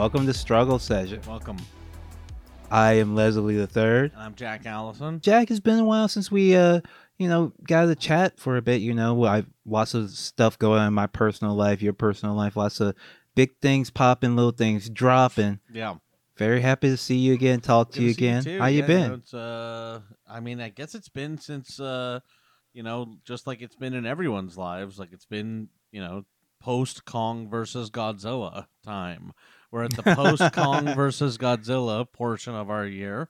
[0.00, 1.20] Welcome to Struggle Session.
[1.28, 1.58] Welcome.
[2.70, 4.12] I am Leslie the Third.
[4.16, 5.20] I'm Jack Allison.
[5.20, 6.80] Jack, it's been a while since we, uh,
[7.18, 8.80] you know, got to chat for a bit.
[8.80, 12.56] You know, I've lots of stuff going on in my personal life, your personal life,
[12.56, 12.94] lots of
[13.34, 15.60] big things popping, little things dropping.
[15.70, 15.96] Yeah.
[16.38, 18.42] Very happy to see you again, talk to you again.
[18.42, 18.58] too.
[18.58, 19.22] How you Yeah, been?
[19.38, 22.20] uh, I mean, I guess it's been since, uh,
[22.72, 24.98] you know, just like it's been in everyone's lives.
[24.98, 26.24] Like it's been, you know,
[26.58, 29.34] post Kong versus Godzilla time.
[29.70, 33.28] We're at the post Kong versus Godzilla portion of our year.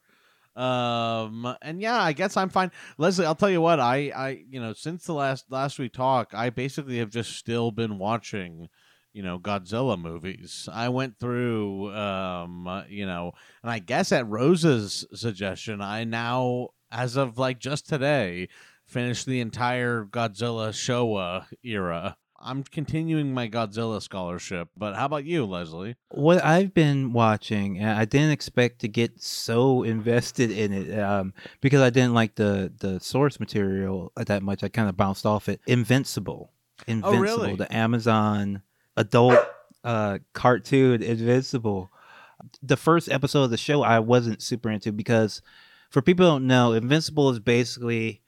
[0.56, 2.72] Um, and yeah, I guess I'm fine.
[2.98, 6.34] Leslie, I'll tell you what, I, I, you know, since the last last we talked,
[6.34, 8.68] I basically have just still been watching
[9.12, 10.68] you know Godzilla movies.
[10.72, 17.16] I went through um you know and I guess at Rose's suggestion I now as
[17.16, 18.48] of like just today
[18.86, 22.16] finished the entire Godzilla Showa era.
[22.42, 25.96] I'm continuing my Godzilla scholarship, but how about you, Leslie?
[26.10, 31.34] what I've been watching, and I didn't expect to get so invested in it um,
[31.60, 34.64] because I didn't like the the source material that much.
[34.64, 35.60] I kind of bounced off it.
[35.66, 36.52] Invincible,
[36.86, 37.56] Invincible, really?
[37.56, 38.62] the Amazon
[38.96, 39.38] adult
[39.84, 41.92] uh, cartoon Invincible.
[42.62, 45.42] The first episode of the show I wasn't super into because,
[45.90, 48.22] for people who don't know, Invincible is basically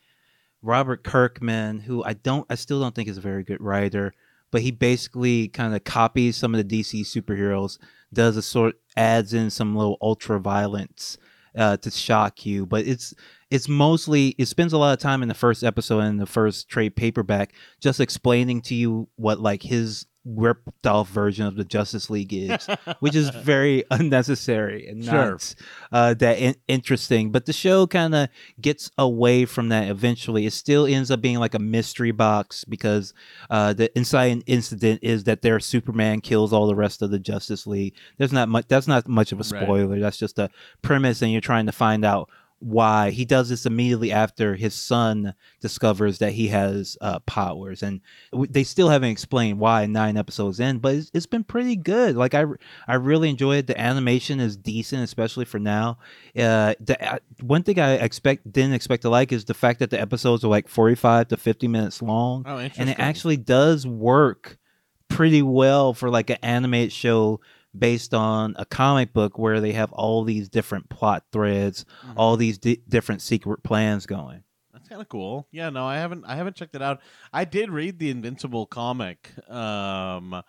[0.63, 4.15] Robert Kirkman, who I don't, I still don't think is a very good writer,
[4.51, 7.79] but he basically kind of copies some of the DC superheroes,
[8.13, 11.19] does a sort, adds in some little ultra violence
[11.57, 13.15] uh, to shock you, but it's
[13.51, 16.69] it's mostly it spends a lot of time in the first episode and the first
[16.69, 22.09] trade paperback just explaining to you what like his ripped off version of the Justice
[22.09, 22.67] League is,
[23.01, 25.13] which is very unnecessary and Sure.
[25.33, 25.55] not
[25.91, 27.31] uh, that in- interesting.
[27.33, 28.29] But the show kind of
[28.61, 30.47] gets away from that eventually.
[30.47, 33.13] It still ends up being like a mystery box because
[33.51, 37.67] uh, the inside incident is that their Superman kills all the rest of the Justice
[37.67, 37.95] League.
[38.19, 38.67] There's not much.
[38.69, 39.63] That's not much of a Right.
[39.65, 39.99] spoiler.
[39.99, 40.51] That's just a
[40.83, 42.31] premise, and you're trying to find out
[42.63, 48.01] why he does this immediately after his son discovers that he has uh, powers and
[48.31, 52.15] w- they still haven't explained why nine episodes in but it's, it's been pretty good
[52.17, 52.45] like i
[52.87, 55.99] i really enjoy it the animation is decent especially for now
[56.39, 59.91] uh the uh, one thing i expect didn't expect to like is the fact that
[59.91, 62.83] the episodes are like 45 to 50 minutes long Oh, interesting.
[62.83, 64.57] and it actually does work
[65.09, 67.41] pretty well for like an animated show
[67.77, 72.15] based on a comic book where they have all these different plot threads Mhm.
[72.17, 75.47] all these di- different secret plans going That's kind of cool.
[75.53, 77.01] Yeah, no, I haven't I haven't checked it out.
[77.33, 79.31] I did read the Invincible comic.
[79.51, 80.43] Um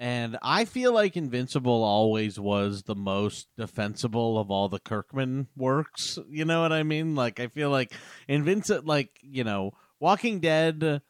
[0.00, 6.18] and I feel like Invincible always was the most defensible of all the Kirkman works.
[6.30, 7.14] You know what I mean?
[7.16, 7.92] Like I feel like
[8.28, 11.02] Invincible like, you know, Walking Dead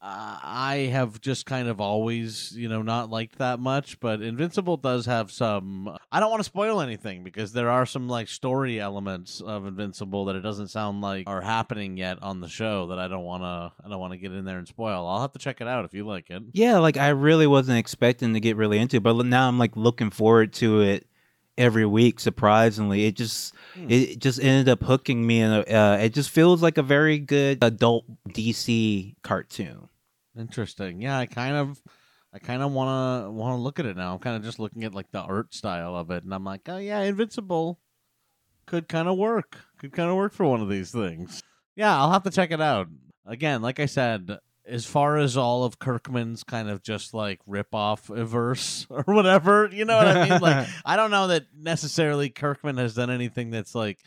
[0.00, 5.06] I have just kind of always, you know, not liked that much, but Invincible does
[5.06, 5.96] have some.
[6.12, 10.26] I don't want to spoil anything because there are some like story elements of Invincible
[10.26, 13.42] that it doesn't sound like are happening yet on the show that I don't want
[13.42, 13.72] to.
[13.84, 15.06] I don't want to get in there and spoil.
[15.06, 16.42] I'll have to check it out if you like it.
[16.52, 19.76] yeah like i really wasn't expecting to get really into it but now i'm like
[19.76, 21.06] looking forward to it
[21.58, 23.90] every week surprisingly it just Hmm.
[23.90, 27.58] it just ended up hooking me and uh, it just feels like a very good
[27.62, 29.88] adult dc cartoon
[30.38, 31.02] Interesting.
[31.02, 31.82] Yeah, I kind of.
[32.32, 34.12] I kind of want to want to look at it now.
[34.12, 36.68] I'm kind of just looking at like the art style of it, and I'm like,
[36.68, 37.80] oh yeah, Invincible
[38.66, 39.56] could kind of work.
[39.78, 41.42] Could kind of work for one of these things.
[41.74, 42.86] Yeah, I'll have to check it out.
[43.26, 44.38] Again, like I said,
[44.68, 49.68] as far as all of Kirkman's kind of just like rip off verse or whatever,
[49.72, 50.40] you know what I mean?
[50.40, 53.98] Like, I don't know that necessarily Kirkman has done anything that's like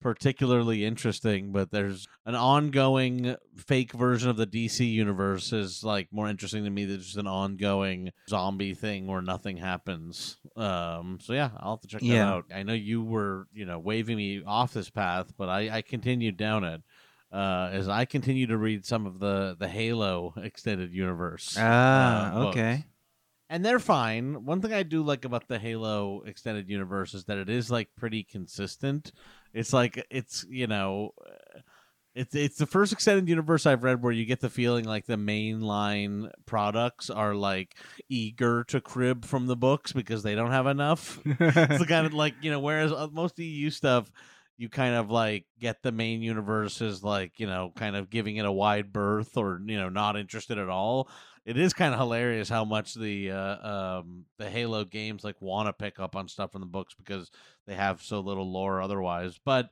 [0.00, 6.28] particularly interesting, but there's an ongoing fake version of the DC universe is like more
[6.28, 10.36] interesting to me than just an ongoing zombie thing where nothing happens.
[10.56, 12.44] Um, so yeah, I'll have to check that out.
[12.54, 16.36] I know you were, you know, waving me off this path, but I, I continued
[16.36, 16.82] down it.
[17.32, 21.56] Uh, as I continue to read some of the the Halo extended universe.
[21.58, 22.86] ah uh, okay
[23.48, 24.44] and they're fine.
[24.44, 27.88] One thing I do like about the Halo extended universe is that it is like
[27.96, 29.12] pretty consistent.
[29.54, 31.60] It's like it's you know, uh,
[32.14, 35.16] it's it's the first extended universe I've read where you get the feeling like the
[35.16, 37.76] mainline products are like
[38.08, 41.20] eager to crib from the books because they don't have enough.
[41.24, 44.10] it's the kind of like you know, whereas uh, most EU stuff.
[44.58, 48.36] You kind of like get the main universe is like, you know, kind of giving
[48.36, 51.08] it a wide berth or, you know, not interested at all
[51.46, 55.68] it is kind of hilarious how much the uh, um, the Halo games like want
[55.68, 57.30] to pick up on stuff from the books because
[57.68, 59.38] they have so little lore otherwise.
[59.42, 59.70] But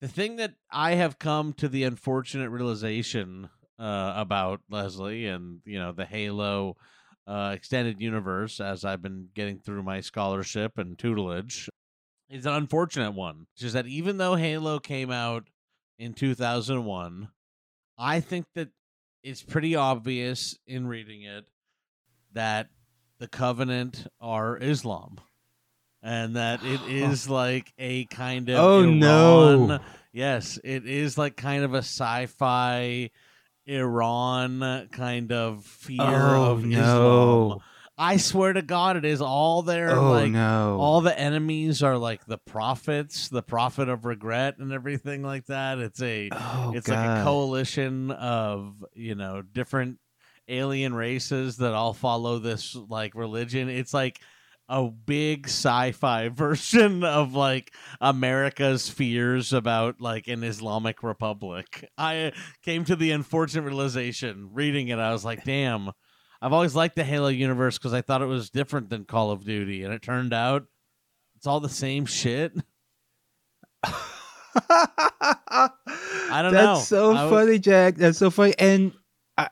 [0.00, 3.50] the thing that I have come to the unfortunate realization
[3.80, 6.76] uh, about Leslie and you know the Halo
[7.26, 11.68] uh, extended universe as I've been getting through my scholarship and tutelage
[12.32, 13.46] is an unfortunate one.
[13.54, 15.48] Which is that even though Halo came out
[15.98, 17.28] in 2001,
[17.98, 18.68] I think that
[19.22, 21.44] it's pretty obvious in reading it
[22.32, 22.68] that
[23.18, 25.20] the Covenant are Islam.
[26.02, 29.78] And that it is like a kind of Oh, Iran- no.
[30.12, 33.10] Yes, it is like kind of a sci-fi
[33.66, 37.60] Iran kind of fear Oh of Islam.
[38.02, 39.94] I swear to God, it is all there.
[39.94, 40.76] Oh like no!
[40.80, 45.78] all the enemies are like the prophets, the prophet of regret, and everything like that.
[45.78, 46.96] It's a oh it's God.
[46.96, 49.98] like a coalition of you know different
[50.48, 53.68] alien races that all follow this like religion.
[53.68, 54.18] It's like
[54.68, 61.88] a big sci-fi version of like America's fears about like an Islamic republic.
[61.96, 62.32] I
[62.62, 64.98] came to the unfortunate realization reading it.
[64.98, 65.92] I was like, damn.
[66.42, 69.44] I've always liked the Halo universe because I thought it was different than Call of
[69.44, 70.66] Duty, and it turned out
[71.36, 72.52] it's all the same shit.
[73.84, 75.70] I
[76.42, 76.74] don't That's know.
[76.74, 77.94] That's so I was- funny, Jack.
[77.96, 78.54] That's so funny.
[78.58, 78.92] And
[79.38, 79.48] I,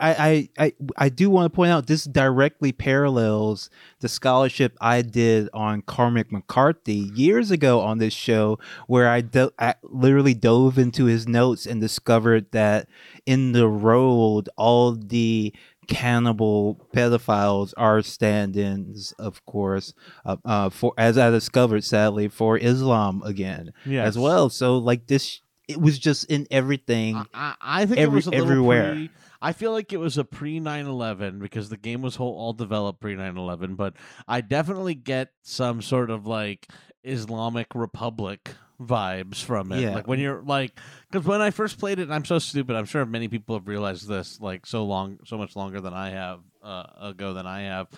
[0.58, 3.70] I, I, I do want to point out this directly parallels
[4.00, 8.58] the scholarship I did on Cormac McCarthy years ago on this show,
[8.88, 12.88] where I, do, I literally dove into his notes and discovered that
[13.24, 15.54] in the road, all the
[15.90, 19.92] cannibal pedophiles are stand-ins, of course,
[20.24, 24.08] uh, uh, for as I discovered, sadly, for Islam again Yes.
[24.08, 24.48] as well.
[24.48, 27.16] So like this, it was just in everything.
[27.34, 28.92] I, I- think it was a everywhere.
[28.94, 29.10] Pre,
[29.42, 33.00] I feel like it was a pre 9/11 because the game was whole, all developed
[33.00, 33.94] pre 9/11, but
[34.28, 36.68] I definitely get some sort of like
[37.04, 39.80] Islamic Republic vibes from it.
[39.80, 39.94] Yeah.
[39.94, 40.78] Like when you're like,
[41.10, 42.76] because when I first played it, and I'm so stupid.
[42.76, 46.10] I'm sure many people have realized this like so long, so much longer than I
[46.10, 47.88] have uh, ago than I have.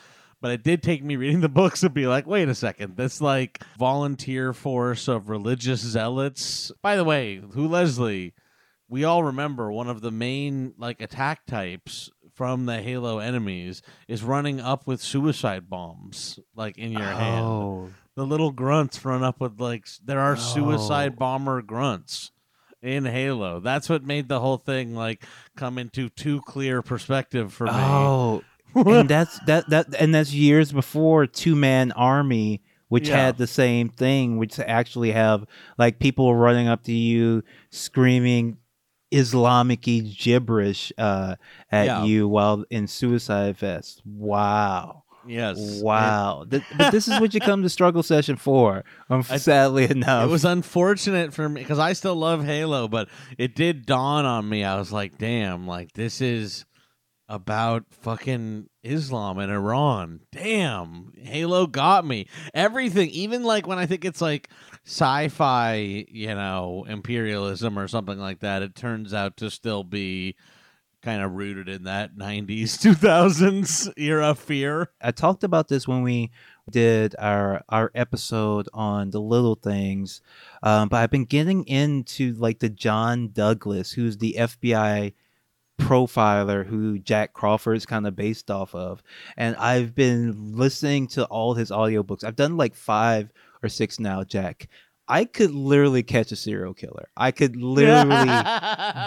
[0.40, 3.20] But it did take me reading the books to be like, wait a second, this
[3.20, 6.73] like volunteer force of religious zealots.
[6.82, 8.34] By the way, who Leslie?
[8.93, 14.23] we all remember one of the main like attack types from the Halo enemies is
[14.23, 17.94] running up with suicide bombs like in your hand.
[18.14, 21.18] The little grunts run up with like there are suicide Oh.
[21.18, 22.30] bomber grunts
[22.82, 23.58] in Halo.
[23.60, 25.24] That's what made the whole thing like
[25.56, 27.72] come into too clear perspective for me.
[27.74, 28.42] oh,
[28.74, 33.16] and that's that that and that's years before Two Man Army, which Yeah.
[33.16, 35.46] had the same thing, which actually have
[35.78, 38.58] like people running up to you screaming
[39.10, 41.36] Islamic gibberish uh,
[41.70, 42.04] at Yeah.
[42.04, 44.02] you while in suicide vest.
[44.04, 45.01] Wow.
[45.26, 45.80] Yes.
[45.82, 46.44] Wow.
[46.50, 48.84] Th- but this is what you come to struggle session for.
[49.10, 50.26] Um, I- sadly enough.
[50.26, 53.08] it was unfortunate for me because I still love Halo, but
[53.38, 54.64] it did dawn on me.
[54.64, 56.64] I was like, damn, like this is
[57.29, 60.20] about fucking Islam and Iran.
[60.32, 62.26] Damn, Halo got me.
[62.52, 64.50] Everything, even like when I think it's like
[64.84, 70.36] sci-fi, you know, imperialism or something like that, it turns out to still be
[71.02, 74.90] kind of rooted in that 90s 2000s era fear.
[75.00, 76.30] I talked about this when we
[76.70, 80.22] did our our episode on the little things,
[80.62, 85.14] um, but I've been getting into like the John Douglas, who's the FBI
[85.80, 89.02] profiler who Jack Crawford is kind of based off of,
[89.36, 92.22] and I've been listening to all his audiobooks.
[92.22, 93.32] I've done like five
[93.62, 94.68] or six now, Jack.
[95.12, 97.10] I could literally catch a serial killer.
[97.14, 98.32] I could literally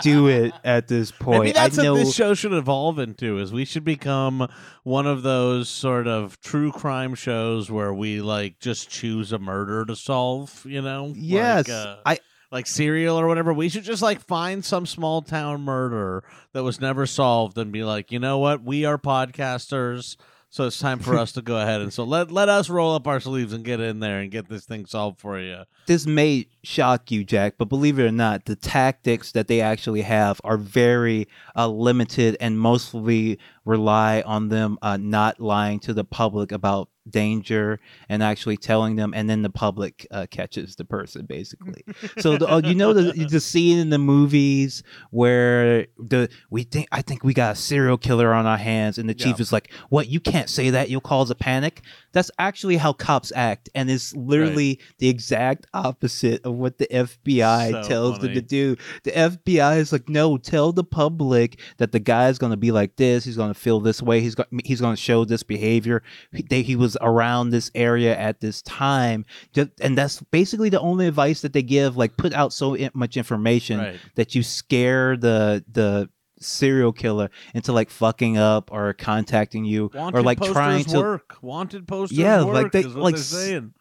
[0.03, 1.45] do it at this point.
[1.45, 3.39] Maybe that's I know what this show should evolve into.
[3.39, 4.47] Is we should become
[4.83, 9.83] one of those sort of true crime shows where we like just choose a murder
[9.85, 10.63] to solve.
[10.63, 11.11] You know?
[11.15, 12.19] yes, Like, uh, I
[12.51, 13.51] like serial or whatever.
[13.51, 17.83] We should just like find some small town murder that was never solved and be
[17.83, 18.61] like, you know what?
[18.61, 20.17] We are podcasters.
[20.49, 23.07] So it's time for us to go ahead and so let let us roll up
[23.07, 25.63] our sleeves and get in there and get this thing solved for you.
[25.85, 30.01] this may shock you, Jack, but believe it or not, the tactics that they actually
[30.01, 36.03] have are very uh, limited and mostly rely on them uh, not lying to the
[36.05, 37.79] public about danger
[38.09, 41.83] and actually telling them, and then the public uh, catches the person, basically.
[42.17, 44.81] so the, uh, you know the the scene in the movies
[45.11, 49.07] where the we think I think we got a serial killer on our hands, and
[49.09, 49.41] the chief Yeah.
[49.41, 50.07] is like, "What?
[50.07, 50.89] You can't say that.
[50.89, 51.81] You'll cause a panic."
[52.11, 57.71] That's actually how cops act, and it's literally the exact opposite of what the FBI
[57.71, 58.77] So tells them to do.
[59.03, 62.95] The FBI is like, "No, tell the public that the guy's going to be like
[62.95, 63.25] this.
[63.25, 64.21] He's going to feel this way.
[64.21, 66.03] He's going he's going to show this behavior.
[66.31, 70.79] He, they, he was around this area at this time." Just, and that's basically the
[70.79, 71.97] only advice that they give.
[71.97, 73.99] Like, put out so much information Right.
[74.15, 76.09] that you scare the the
[76.39, 81.37] serial killer into like fucking up or contacting you Wanted or like trying to work.
[81.41, 83.73] Wanted posters Yeah, work like they- like saying.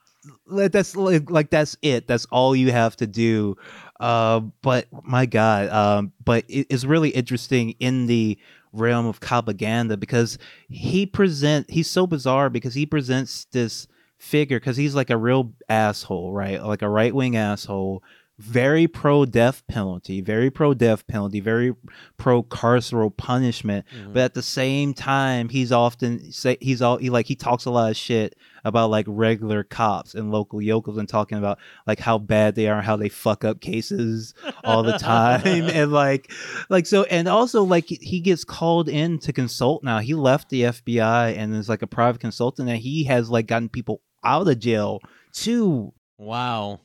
[0.48, 3.56] that's like, like that's it that's all you have to do
[4.00, 8.38] uh but my god um but it, it's really interesting in the
[8.74, 10.38] realm of propaganda because
[10.68, 13.86] he present he's so bizarre because he presents this
[14.18, 16.62] figure because he's like a real asshole right?
[16.62, 18.02] Like a right-wing asshole
[18.38, 21.72] very pro death penalty very pro death penalty very
[22.16, 24.12] pro carceral punishment Mhm.
[24.12, 27.70] but at the same time he's often say he's all he like he talks a
[27.70, 32.18] lot of shit about like regular cops and local yokels and talking about like how
[32.18, 36.32] bad they are and how they fuck up cases all the time and like
[36.70, 40.62] like so and also like he gets called in to consult now he left the
[40.62, 44.58] fbi and is like a private consultant and he has like gotten people out of
[44.58, 44.98] jail
[45.32, 46.80] too Wow.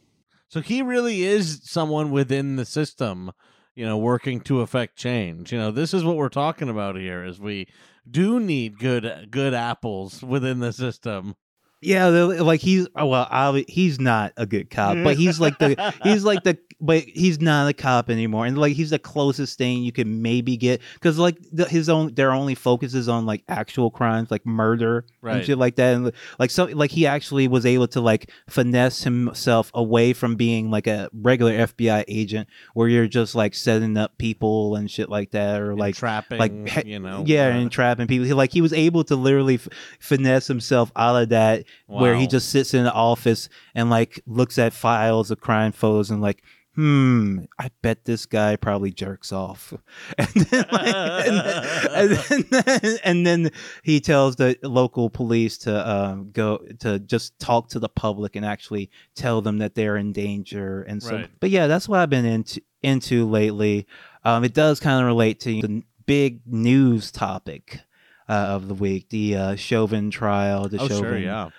[0.50, 3.32] So he really is someone within the system,
[3.75, 5.51] you know, working to affect change.
[5.51, 7.68] You know, this is what we're talking about here is we
[8.10, 11.36] do need good good apples within the system.
[11.82, 16.25] Yeah, like he's oh, well, he's not a good cop, but he's like the he's
[16.25, 19.91] like the but he's not a cop anymore, and like he's the closest thing you
[19.91, 23.91] can maybe get because like the, his own their only focus is on like actual
[23.91, 25.36] crimes like murder Right.
[25.38, 29.03] and shit like that, and like so like he actually was able to like finesse
[29.03, 34.17] himself away from being like a regular FBI agent where you're just like setting up
[34.17, 37.24] people and shit like that, or like trapping, like you know.
[37.27, 38.25] yeah, uh, and trapping people.
[38.25, 39.67] He like he was able to literally f-
[40.00, 44.57] finesse himself out of that, where he just sits in the office and like looks
[44.57, 46.41] at files of crime photos and like,
[46.76, 49.74] hmm, I bet this guy probably jerks off,
[50.18, 53.52] and then like, and, then, and, then, and then
[53.84, 58.46] he tells the local police to um, go to just talk to the public and
[58.46, 61.16] actually tell them that they're in danger and so.
[61.16, 61.30] Right.
[61.40, 63.88] But yeah, that's what I've been into into lately.
[64.24, 67.82] Um, it does kind of relate to the big news topic
[68.28, 71.50] uh, of the week, the uh, Chauvin trial, the Oh Chauvin sure, yeah.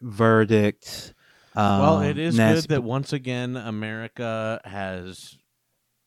[0.00, 1.14] verdict.
[1.56, 5.38] Um, well, it is good that once again America has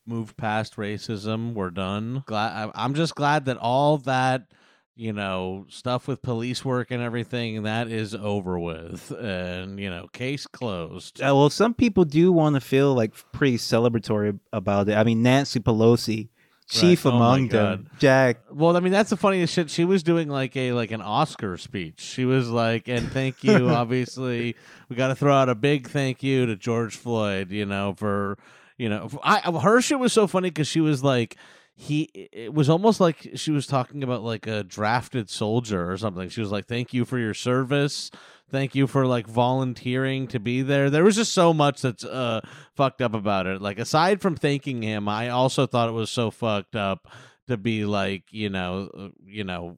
[0.05, 1.53] moved past racism.
[1.53, 2.23] We're done.
[2.25, 2.71] Glad.
[2.75, 4.51] I'm just glad that all that
[4.95, 10.07] you know stuff with police work and everything that is over with, and you know,
[10.11, 11.21] case closed.
[11.21, 14.95] Uh, well, some people do want to feel like pretty celebratory about it.
[14.95, 16.29] I mean, Nancy Pelosi,
[16.69, 18.37] chief Oh my among them, Jack.
[18.51, 19.69] Well, I mean, that's the funniest shit.
[19.69, 21.99] She was doing like a like an Oscar speech.
[21.99, 23.69] She was like, and thank you.
[23.69, 24.55] obviously,
[24.87, 27.51] we got to throw out a big thank you to George Floyd.
[27.51, 28.37] You know, for
[28.77, 31.35] you know, I her shit was so funny because she was like.
[31.81, 36.27] He it was almost like she was talking about like a drafted soldier or something.
[36.27, 38.11] She was like, "Thank you for your service.
[38.51, 42.41] Thank you for like volunteering to be there." There was just so much that's uh
[42.75, 43.61] fucked up about it.
[43.61, 47.07] Like aside from thanking him, I also thought it was so fucked up
[47.47, 49.77] to be like you know uh, you know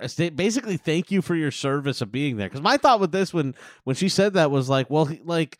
[0.00, 3.34] uh, basically thank you for your service of being there because my thought with this
[3.34, 5.58] when when she said that was like well like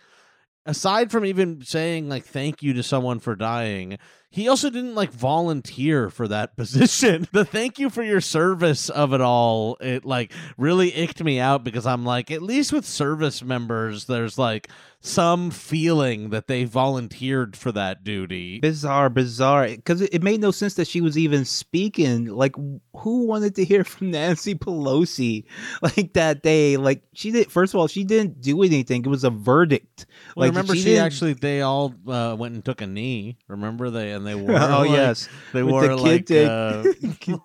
[0.66, 3.98] aside from even saying like thank you to someone for dying
[4.34, 9.12] he also didn't like volunteer for that position the thank you for your service of
[9.14, 13.42] it all it like really icked me out because i'm like at least with service
[13.42, 14.68] members there's like
[15.00, 19.68] some feeling that they volunteered for that duty Bizarre, bizarre.
[19.68, 22.24] Because it, made no sense that she was even speaking.
[22.24, 22.56] Like,
[22.96, 25.44] who wanted to hear from Nancy Pelosi
[25.82, 26.78] like that day?
[26.78, 27.52] Like, she did.
[27.52, 29.04] First of all, she didn't do anything.
[29.04, 30.06] It was a verdict.
[30.34, 33.36] Well, like, remember she, didn't- actually they all uh, went and took a knee.
[33.46, 37.38] Remember they and they wore oh like, yes, they wore the like kente- uh,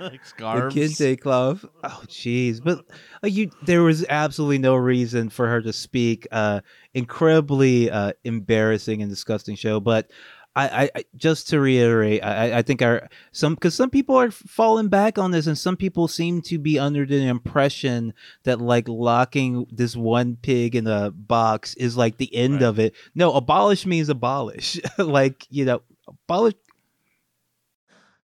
[0.00, 0.74] like the scarves.
[0.74, 1.64] kente cloth.
[1.82, 2.62] Oh, jeez.
[2.62, 2.84] But
[3.22, 6.26] like you, there was absolutely no reason for her to speak.
[6.30, 6.60] Uh,
[6.94, 9.80] incredibly uh, embarrassing and disgusting show.
[9.80, 10.10] But
[10.56, 14.30] I, I, just to reiterate, I, I- I think our some because some people are
[14.32, 18.12] falling back on this, and some people seem to be under the impression
[18.44, 22.62] that like locking this one pig in a box is like the end Right.
[22.62, 22.94] of it.
[23.14, 24.80] No, abolish means abolish.
[24.98, 26.54] like you know, abolish.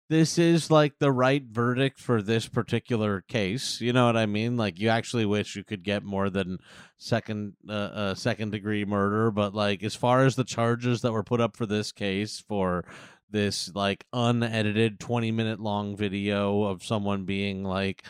[0.08, 3.80] This is like the right verdict for this particular case.
[3.80, 4.56] You know what I mean?
[4.56, 6.58] Like you actually wish you could get more than
[6.98, 11.22] second uh, uh, second degree murder, but like as far as the charges that were
[11.22, 12.84] put up for this case for
[13.30, 18.02] this like unedited 20 minute long video of someone being like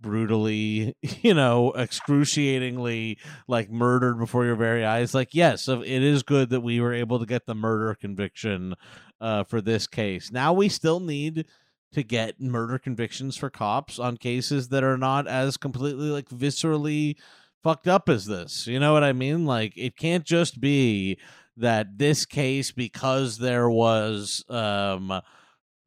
[0.00, 6.50] brutally you know excruciatingly like murdered before your very eyes like yes it is good
[6.50, 8.74] that we were able to get the murder conviction
[9.20, 10.30] uh, for this case.
[10.30, 11.46] Now we still need
[11.92, 17.16] to get murder convictions for cops on cases that are not as completely like viscerally
[17.62, 18.66] fucked up as this.
[18.66, 19.46] You know what i mean?
[19.46, 21.18] Like it can't just be
[21.56, 25.20] that this case because there was um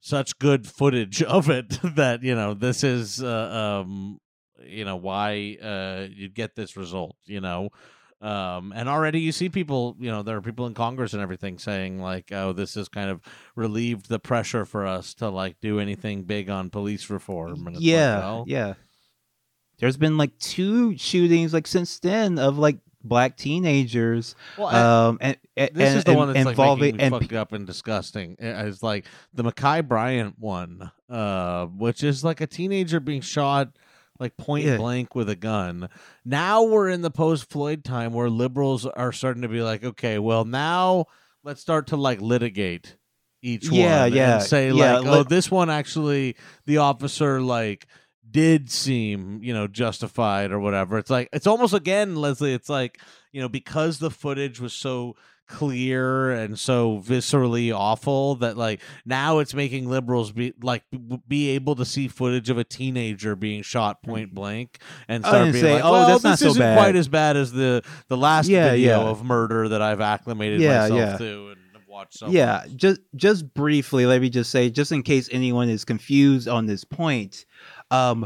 [0.02, 4.20] such good footage of it that you know this is uh, um
[4.66, 7.70] you know why uh you'd get this result you know
[8.22, 11.58] um and already you see people you know there are people in congress and everything
[11.58, 13.20] saying like oh this has kind of
[13.56, 17.78] relieved the pressure for us to like do anything big on police reform and it's
[17.78, 18.74] like, yeah, well, yeah.
[19.80, 24.36] There's been like two shootings like since then of like black teenagers.
[24.56, 27.51] well, Um, and, and this is the and- one that's like involving and fucked up
[27.51, 28.36] and disgusting.
[28.38, 33.70] It's like the Ma'Khia Bryant one, uh, which is like a teenager being shot
[34.22, 34.78] like point Yeah.
[34.78, 35.90] blank with a gun.
[36.24, 40.20] Now we're in the post Floyd time where liberals are starting to be like, okay,
[40.20, 41.08] well now
[41.44, 42.96] let's start to like litigate
[43.42, 46.36] each Yeah, one yeah, and say yeah, like, oh, this one actually
[46.66, 47.88] the officer like
[48.30, 50.98] did seem you know justified or whatever.
[51.00, 52.54] It's like it's almost again, Leslie.
[52.54, 53.00] It's like
[53.32, 55.16] you know because the footage was so
[55.48, 60.84] clear and so viscerally awful that like now it's making liberals be like
[61.28, 64.80] be able to see footage of a teenager being shot point blank
[65.10, 66.96] and I start being say, like, "Oh, well, that's this not so isn't bad." quite
[66.96, 69.10] as bad as the the last Yeah, video yeah.
[69.10, 72.18] of murder that I've acclimated Yeah, myself to and have watched.
[72.18, 76.48] So yeah, just just briefly, let me just say, just in case anyone is confused
[76.48, 77.46] on this point,
[77.90, 78.26] um,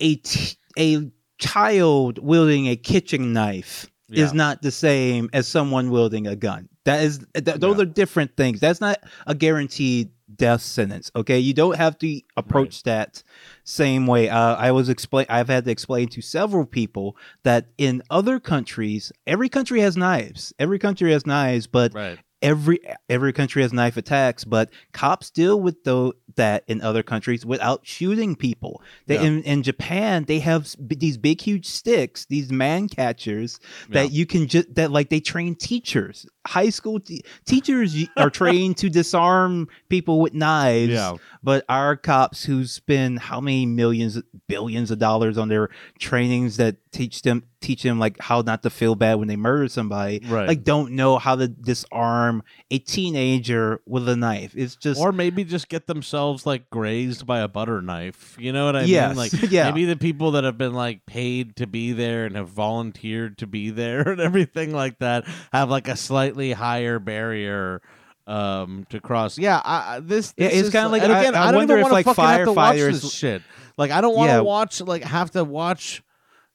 [0.00, 4.24] a t- a child wielding a kitchen knife Yeah.
[4.24, 6.68] is not the same as someone wielding a gun.
[6.84, 7.82] That is, th- those Yeah.
[7.82, 8.60] are different things.
[8.60, 11.10] That's not a guaranteed death sentence.
[11.16, 13.22] Okay, you don't have to approach that
[13.64, 14.28] same way.
[14.28, 15.26] Uh, I was explain.
[15.28, 20.52] I've had to explain to several people that in other countries, every country has knives.
[20.58, 22.18] Every country has knives, but right.
[22.42, 27.44] every every country has knife attacks, but cops deal with though that in other countries
[27.46, 28.82] without shooting people.
[29.06, 29.22] They, Yeah.
[29.24, 34.48] in in Japan, they have these big huge sticks, these man catchers that you can
[34.48, 40.20] just that like they train teachers, high school te- teachers are trained to disarm people
[40.20, 40.92] with knives.
[40.92, 41.16] Yeah.
[41.42, 46.76] But our cops who spend how many millions, billions of dollars on their trainings that
[46.90, 50.46] teach them teach them like how not to feel bad when they murder somebody, Right.
[50.48, 54.52] like don't know how to disarm a teenager with a knife.
[54.56, 58.36] It's just or maybe just get themselves like grazed by a butter knife.
[58.38, 59.16] You know what I Yes, mean?
[59.16, 59.64] Like yeah.
[59.70, 63.46] maybe the people that have been like paid to be there and have volunteered to
[63.46, 67.82] be there and everything like that have like a slightly higher barrier
[68.26, 69.38] um to cross.
[69.38, 71.74] Yeah, I, I- this, Yeah, it's is- kinda like- I- again, I I, don't wonder
[71.74, 73.42] even if, want like, to fucking have to watch firefighters- this shit.
[73.78, 74.40] Like I don't want to Yeah.
[74.40, 76.02] watch like have to watch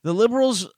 [0.04, 0.70] the liberals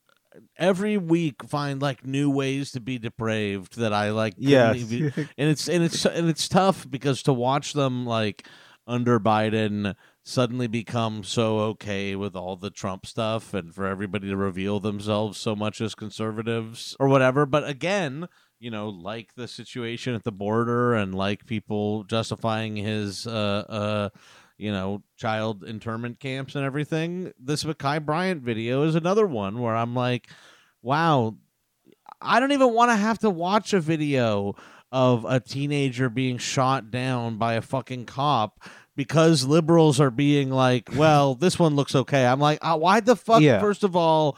[0.58, 4.78] every week find like new ways to be depraved that I like yes.
[5.38, 8.48] and it's and it's and it's tough because to watch them like
[8.88, 14.38] under Biden suddenly become so okay with all the Trump stuff and for everybody to
[14.38, 17.46] reveal themselves so much as conservatives or whatever.
[17.46, 18.28] But again,
[18.60, 24.10] you know, like the situation at the border and like people justifying his uh uh
[24.58, 27.34] you know, child internment camps and everything.
[27.40, 30.28] This Ma'Khia Bryant video is another one where I'm like,
[30.82, 31.36] wow,
[32.22, 34.56] I don't even want to have to watch a video
[34.92, 38.64] of a teenager being shot down by a fucking cop
[38.96, 42.26] because liberals are being like, well, this one looks okay.
[42.26, 43.42] I'm like, uh, why the fuck?
[43.42, 43.60] Yeah.
[43.60, 44.38] First of all,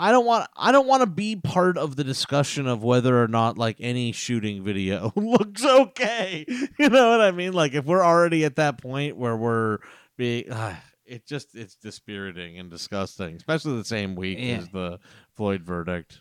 [0.00, 3.26] I don't want I don't want to be part of the discussion of whether or
[3.26, 6.46] not like any shooting video looks okay.
[6.78, 7.52] You know what I mean?
[7.52, 9.78] Like if we're already at that point where we're
[10.16, 14.58] being ah, it just it's dispiriting and disgusting, especially the same week Yeah.
[14.58, 15.00] as the
[15.34, 16.20] Floyd verdict.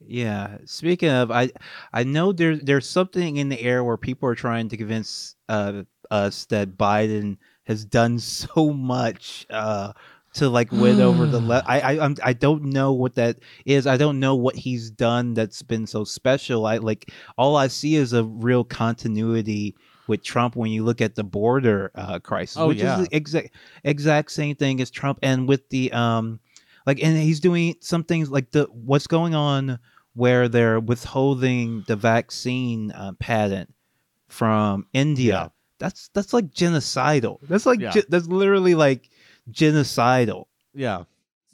[0.00, 0.58] Yeah.
[0.64, 1.50] Speaking of, I
[1.92, 5.84] I know there's there's something in the air where people are trying to convince uh,
[6.10, 9.92] us that Biden has done so much uh,
[10.34, 11.68] to like win over the left.
[11.68, 13.86] I I I'm, I don't know what that is.
[13.86, 16.64] I don't know what he's done that's been so special.
[16.66, 19.74] I like all I see is a real continuity
[20.08, 23.00] with Trump when you look at the border uh, crisis, Oh, which yeah.
[23.00, 26.40] is the exact exact same thing as Trump, and with the um
[26.86, 29.78] like and he's doing some things like the what's going on
[30.14, 33.72] where they're withholding the vaccine uh, patent
[34.28, 35.32] from India.
[35.34, 35.48] Yeah.
[35.78, 37.38] That's that's like genocidal.
[37.48, 37.90] That's like Yeah.
[37.90, 39.10] ge- that's literally like
[39.50, 40.44] genocidal.
[40.74, 41.04] Yeah.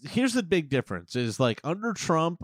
[0.03, 2.43] Here's the big difference is like under Trump,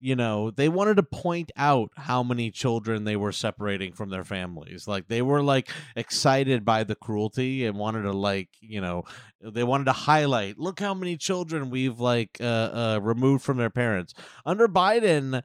[0.00, 4.24] you know, they wanted to point out how many children they were separating from their
[4.24, 4.86] families.
[4.86, 9.04] Like they were like excited by the cruelty and wanted to like, you know,
[9.40, 13.70] they wanted to highlight, look how many children we've like uh, uh removed from their
[13.70, 14.14] parents.
[14.44, 15.42] Under Biden,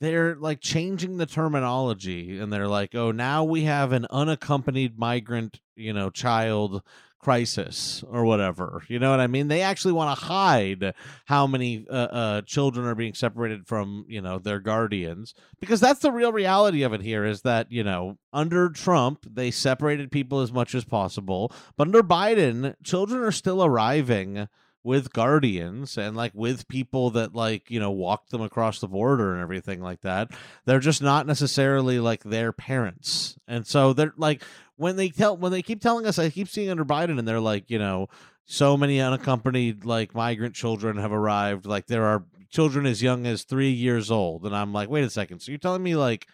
[0.00, 5.60] they're like changing the terminology and they're like, oh, now we have an unaccompanied migrant,
[5.76, 6.82] you know, child
[7.20, 8.82] crisis or whatever.
[8.88, 9.48] You know what I mean?
[9.48, 10.94] They actually want to hide
[11.26, 16.00] how many uh, uh, children are being separated from, you know, their guardians because that's
[16.00, 20.40] the real reality of it here is that, you know, under Trump, they separated people
[20.40, 24.48] as much as possible, but under Biden, children are still arriving
[24.82, 29.34] with guardians and like with people that like you know walk them across the border
[29.34, 30.30] and everything like that
[30.64, 34.42] they're just not necessarily like their parents and so they're like
[34.80, 37.38] when they tell when they keep telling us i keep seeing under biden and they're
[37.38, 38.08] like you know
[38.46, 43.42] so many unaccompanied like migrant children have arrived like there are children as young as
[43.42, 46.26] three years old and i'm like wait a second so you're telling me like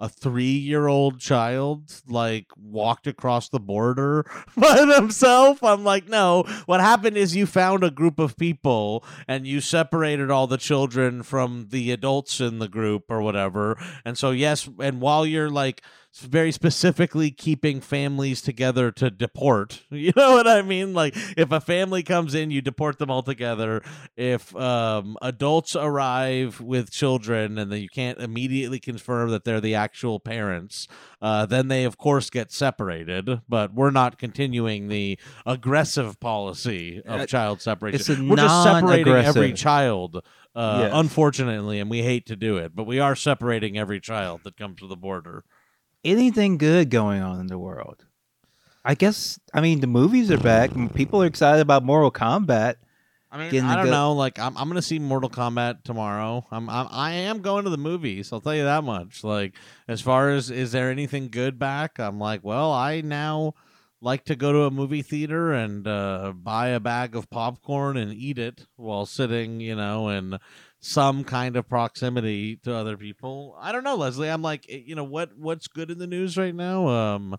[0.00, 5.60] a three year old child like walked across the border by themselves.
[5.62, 6.42] I'm like, no.
[6.66, 11.22] What happened is you found a group of people and you separated all the children
[11.22, 13.78] from the adults in the group or whatever.
[14.04, 15.82] And so, yes, and while you're like,
[16.20, 19.82] very specifically keeping families together to deport.
[19.90, 20.94] You know what I mean?
[20.94, 23.82] Like if a family comes in, you deport them all together.
[24.16, 29.76] If um, adults arrive with children and then you can't immediately confirm that they're the
[29.76, 30.88] actual parents,
[31.20, 33.42] uh, then they of course get separated.
[33.48, 38.28] But we're not continuing the aggressive policy of child separation.
[38.28, 40.16] we're just separating every child.
[40.54, 40.90] Uh, Yes.
[40.94, 44.80] Unfortunately, and we hate to do it, but we are separating every child that comes
[44.80, 45.44] to the border.
[46.04, 48.04] Anything good going on in the world?
[48.84, 49.38] I guess.
[49.54, 50.72] I mean, the movies are back.
[50.74, 52.76] and People are excited about Mortal Kombat.
[53.30, 54.12] I mean, I don't go- know.
[54.12, 56.44] Like, I'm, I'm gonna see Mortal Kombat tomorrow.
[56.50, 58.30] I'm, I'm I am going to the movies.
[58.32, 59.24] I'll tell you that much.
[59.24, 59.54] Like,
[59.88, 61.98] as far as is there anything good back?
[61.98, 63.54] I'm like, well, I now
[64.02, 68.12] like to go to a movie theater and uh, buy a bag of popcorn and
[68.12, 70.38] eat it while sitting, you know, in
[70.80, 73.56] some kind of proximity to other people.
[73.60, 74.28] I don't know, Leslie.
[74.28, 76.88] I'm like, eh, you know, what what's good in the news right now?
[76.88, 77.36] Um,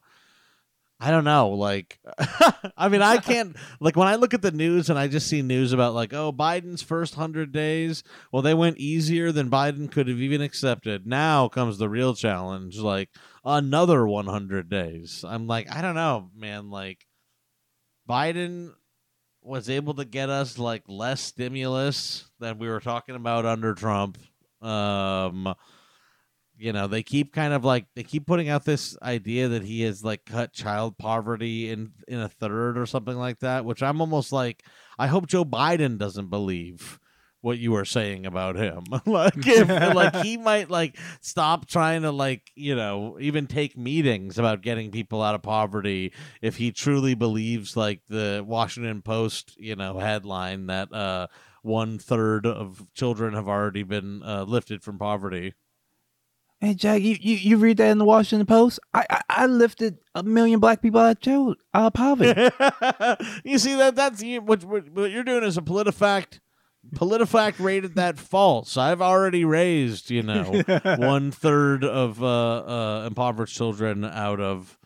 [1.03, 1.49] I don't know.
[1.49, 1.99] Like,
[2.77, 3.57] I mean, I can't.
[3.81, 6.31] Like, when I look at the news and I just see news about, like, oh,
[6.31, 11.05] Biden's first 100 days, well, they went easier than Biden could have even accepted.
[11.05, 13.09] Now comes the real challenge, like,
[13.43, 15.25] another 100 days.
[15.27, 16.69] I'm like, I don't know, man.
[16.69, 17.05] Like,
[18.09, 18.71] Biden
[19.41, 24.17] was able to get us, like, less stimulus than we were talking about under Trump.
[24.61, 25.53] Um,
[26.57, 29.81] you know they keep kind of like they keep putting out this idea that he
[29.81, 34.01] has like cut child poverty in in a third or something like that which i'm
[34.01, 34.63] almost like
[34.97, 36.99] i hope joe biden doesn't believe
[37.43, 38.85] what you are saying about him.
[39.05, 44.37] Like if like he might like stop trying to like you know even take meetings
[44.37, 49.75] about getting people out of poverty if he truly believes like the washington post you
[49.75, 51.27] know headline that uh
[51.63, 55.53] one third of children have already been uh, lifted from poverty
[56.63, 58.79] Hey Jack, you, you, you read that in the Washington Post?
[58.93, 62.39] I, I I lifted a million black people out of jail, out of poverty.
[63.43, 66.39] you see that that's you, what, what you're doing is a PolitiFact.
[66.95, 68.77] PolitiFact rated that false.
[68.77, 70.63] I've already raised, you know,
[70.97, 74.79] one third of uh, uh, impoverished children out of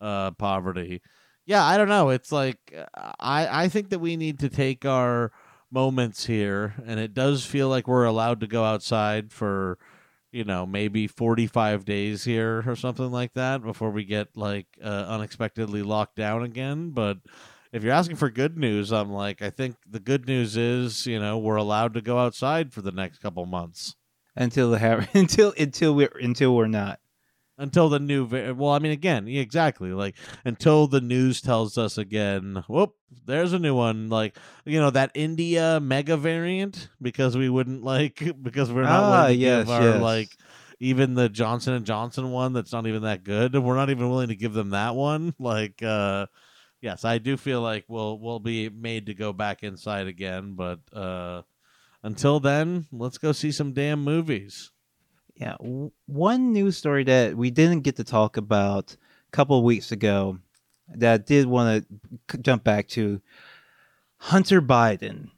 [0.00, 1.02] uh, poverty.
[1.46, 2.10] Yeah, I don't know.
[2.10, 2.72] It's like
[3.18, 5.32] I I think that we need to take our
[5.68, 9.80] moments here, and it does feel like we're allowed to go outside for
[10.34, 15.06] you know maybe 45 days here or something like that before we get like uh,
[15.08, 17.18] unexpectedly locked down again but
[17.72, 21.20] if you're asking for good news i'm like i think the good news is you
[21.20, 23.96] know we're allowed to go outside for the next couple months
[24.36, 27.00] until the until until we're until we're not.
[27.56, 31.96] Until the new well i mean again yeah, exactly like until the news tells us
[31.98, 32.94] again whoop
[33.26, 38.22] there's a new one like you know that india mega variant because we wouldn't like
[38.42, 40.02] because we're not Ah, willing to yes, give our yes.
[40.02, 40.28] like
[40.80, 44.28] even the johnson and johnson one that's not even that good we're not even willing
[44.28, 46.26] to give them that one like uh
[46.80, 50.80] yes i do feel like we'll we'll be made to go back inside again but
[50.92, 51.40] uh
[52.02, 54.72] until then let's go see some damn movies
[55.36, 58.92] Yeah, w- one news story that we didn't get to talk about
[59.28, 60.38] a couple of weeks ago
[60.94, 61.86] that I did want
[62.28, 63.20] to jump back to
[64.18, 65.30] Hunter Biden.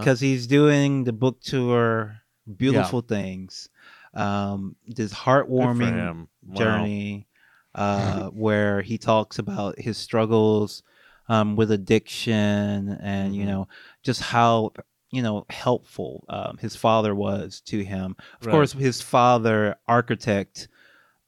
[0.00, 2.20] Because he's doing the book tour,
[2.56, 3.68] beautiful things,
[4.14, 7.26] um, this heartwarming journey
[7.74, 10.82] uh, where he talks about his struggles
[11.28, 13.48] um, with addiction and you Mhm.
[13.48, 13.68] know
[14.02, 14.72] just how
[15.12, 18.16] you know helpful um, his father was to him.
[18.40, 18.52] Of Right.
[18.52, 20.66] course, his father, architect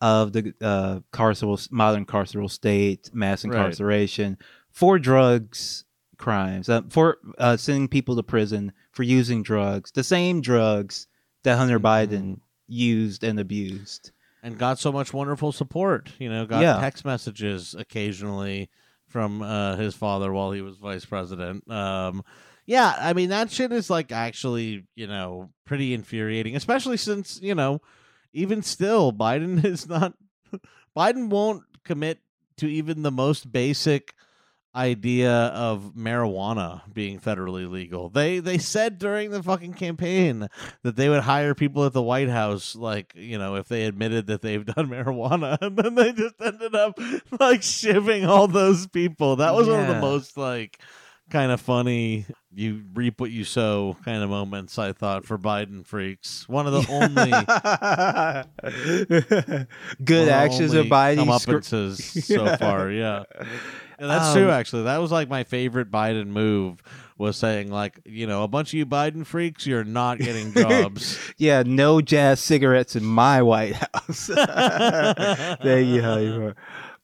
[0.00, 3.52] of the uh, carceral modern carceral state, mass Right.
[3.54, 4.38] incarceration
[4.70, 5.84] for drugs
[6.18, 11.06] crimes, uh, for uh, sending people to prison for using drugs, the same drugs
[11.42, 11.82] that Hunter Mhm.
[11.82, 14.10] Biden used and abused.
[14.42, 16.12] and got so much wonderful support.
[16.18, 16.78] You know, got Yeah.
[16.78, 18.68] text messages occasionally
[19.08, 21.68] from uh, his father while he was vice president.
[21.70, 22.22] Um,
[22.66, 27.54] yeah, I mean that shit is like actually you know pretty infuriating, especially since you
[27.54, 27.80] know
[28.32, 30.14] even still Biden is not
[30.96, 32.18] Biden won't commit
[32.56, 34.14] to even the most basic
[34.76, 38.08] idea of marijuana being federally legal.
[38.08, 40.48] They they said during the fucking campaign
[40.82, 44.26] that they would hire people at the White House like, you know, if they admitted
[44.26, 46.98] that they've done marijuana and then they just ended up
[47.38, 49.36] like shivving all those people.
[49.36, 50.80] That was one of the most like
[51.30, 55.84] kind of funny you reap what you sow kind of moments I thought for Biden
[55.84, 56.48] freaks.
[56.48, 57.32] One of the only
[60.04, 61.40] good of actions only Biden.
[61.40, 61.60] scr-
[62.20, 63.24] so far, yeah.
[63.98, 64.50] Yeah, that's Um, true.
[64.50, 66.82] Actually, that was like my favorite Biden move
[67.18, 71.18] was saying like, you know, a bunch of you Biden freaks, you're not getting jobs.
[71.38, 74.26] yeah, no jazz cigarettes in my White House.
[74.26, 76.52] there you go.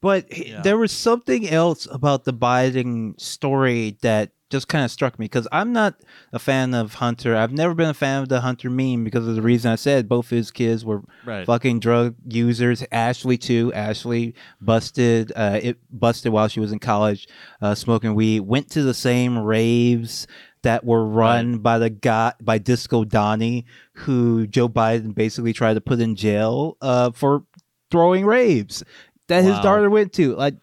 [0.01, 0.61] But Yeah.
[0.61, 5.47] there was something else about the Biden story that just kind of struck me because
[5.51, 5.95] I'm not
[6.33, 7.37] a fan of Hunter.
[7.37, 10.09] I've never been a fan of the Hunter meme because of the reason I said
[10.09, 11.45] both his kids were right.
[11.45, 12.83] fucking drug users.
[12.91, 13.71] Ashley too.
[13.73, 15.31] Ashley busted.
[15.35, 17.29] Uh, it busted while she was in college,
[17.61, 18.41] uh, smoking weed.
[18.41, 20.27] Went to the same raves
[20.63, 25.81] that were run by the guy by Disco Donnie, who Joe Biden basically tried to
[25.81, 27.45] put in jail uh, for
[27.89, 28.83] throwing raves
[29.31, 30.35] that his daughter went to.
[30.35, 30.55] Like,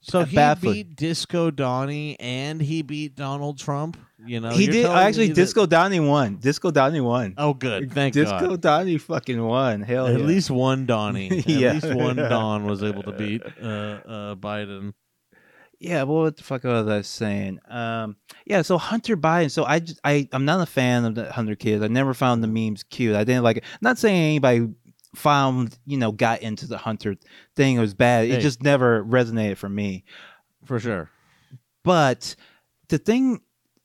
[0.00, 0.74] So he baffling.
[0.74, 3.96] beat Disco Donnie and he beat Donald Trump.
[4.24, 4.86] You know, he did.
[4.86, 6.36] Actually, me that- Disco Donnie won.
[6.36, 7.34] Disco Donnie won.
[7.36, 7.92] Oh, good.
[7.92, 8.60] Thank Disco God.
[8.60, 9.80] Donnie fucking won.
[9.82, 10.24] Hell At yeah.
[10.26, 11.26] least one Donnie.
[11.38, 14.92] At least one Don was able to beat uh, uh, Biden.
[15.80, 17.58] Yeah, well, what the fuck was I saying?
[17.68, 18.14] Um,
[18.46, 19.50] yeah, so Hunter Biden.
[19.50, 21.82] So I, just, I, I'm not a fan of the Hunter kids.
[21.82, 23.16] I never found the memes cute.
[23.16, 23.64] I didn't like it.
[23.80, 24.68] Not saying anybody
[25.14, 27.16] found, you know, got into the Hunter
[27.56, 27.76] thing.
[27.76, 28.26] It was bad.
[28.26, 28.40] It Hey.
[28.40, 30.04] just never resonated for me.
[30.64, 31.10] For sure.
[31.84, 32.34] But
[32.88, 33.40] the thing,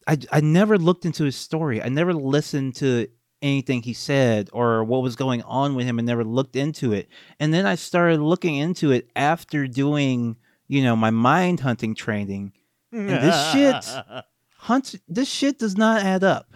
[0.07, 1.81] I, I never looked into his story.
[1.81, 3.07] I never listened to
[3.41, 7.07] anything he said or what was going on with him and never looked into it.
[7.39, 10.37] And then I started looking into it after doing,
[10.67, 12.53] you know, my mind hunting training.
[12.91, 13.85] And this shit-
[14.59, 16.47] Hunt, this shit does not add up.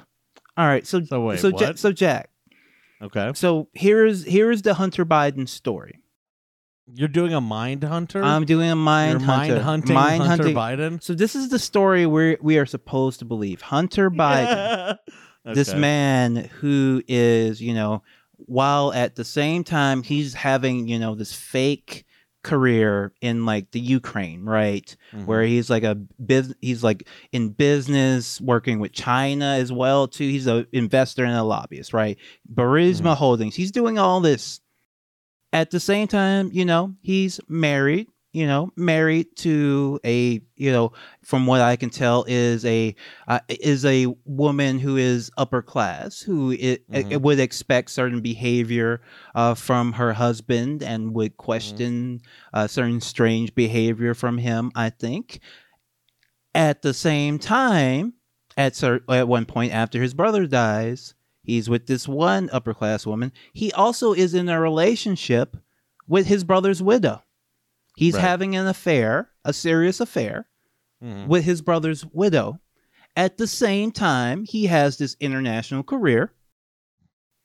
[0.57, 1.79] All right, so So wait, so Ja- what?
[1.79, 2.30] so Jack,
[3.01, 3.31] Okay.
[3.33, 5.99] so here's here's the Hunter Biden story.
[6.93, 8.21] You're doing a mind hunter?
[8.23, 10.55] I'm doing a mind You're mind hunter, hunting mind Hunter hunting.
[10.97, 11.03] Biden?
[11.03, 13.61] So this is the story we we are supposed to believe.
[13.61, 14.97] Hunter Biden,
[15.45, 15.79] this Okay.
[15.79, 18.03] man who is, you know,
[18.37, 22.05] while at the same time he's having, you know, this fake
[22.43, 24.95] career in like the Ukraine, right?
[25.13, 25.25] Mhm.
[25.25, 30.27] Where he's like a biz he's like in business working with China as well too.
[30.27, 32.17] He's a investor and a lobbyist, right?
[32.51, 33.17] Burisma Mhm.
[33.17, 33.55] Holdings.
[33.55, 34.59] He's doing all this.
[35.53, 40.93] At the same time, you know, he's married, you know, married to a, you know,
[41.23, 42.95] from what I can tell is a
[43.27, 47.21] uh, is a woman who is upper class who it, Mhm.
[47.21, 49.01] would expect certain behavior
[49.35, 52.21] uh, from her husband and would question
[52.53, 54.71] uh, certain strange behavior from him.
[54.75, 55.39] I think.
[56.53, 58.13] At the same time,
[58.57, 63.05] at cer- at one point after his brother dies, he's with this one upper class
[63.05, 63.31] woman.
[63.53, 65.55] He also is in a relationship
[66.07, 67.23] with his brother's widow.
[67.95, 68.21] He's Right.
[68.21, 70.47] having an affair, a serious affair
[71.03, 71.27] Mhm.
[71.27, 72.59] with his brother's widow.
[73.15, 76.33] At the same time, he has this international career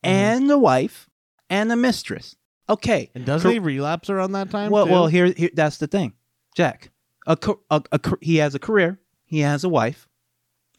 [0.04, 0.08] Mhm.
[0.08, 1.08] and a wife
[1.50, 2.36] and a mistress.
[2.68, 3.10] Okay.
[3.14, 4.70] And doesn't Cor- he relapse around that time?
[4.70, 4.92] Well, too?
[4.92, 6.14] well, here, here, that's the thing,
[6.56, 6.90] Jack.
[7.26, 7.36] A,
[7.70, 9.00] a, a, he has a career.
[9.24, 10.08] He has a wife.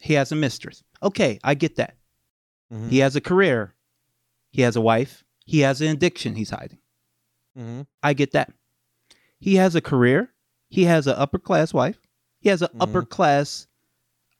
[0.00, 0.82] He has a mistress.
[1.02, 1.96] Okay, I get that.
[2.72, 2.88] Mhm.
[2.88, 3.74] He has a career.
[4.50, 5.24] He has a wife.
[5.44, 6.78] He has an addiction he's hiding.
[7.56, 7.86] Mhm.
[8.02, 8.52] I get that.
[9.40, 10.32] He has a career.
[10.68, 11.98] He has an upper class wife.
[12.40, 12.82] He has an Mhm.
[12.82, 13.66] upper class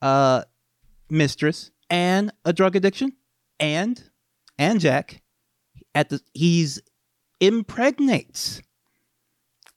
[0.01, 0.43] uh,
[1.09, 3.13] mistress and a drug addiction.
[3.59, 4.01] And
[4.57, 5.21] and Jack
[5.95, 6.81] at the he's
[7.41, 8.61] impregnates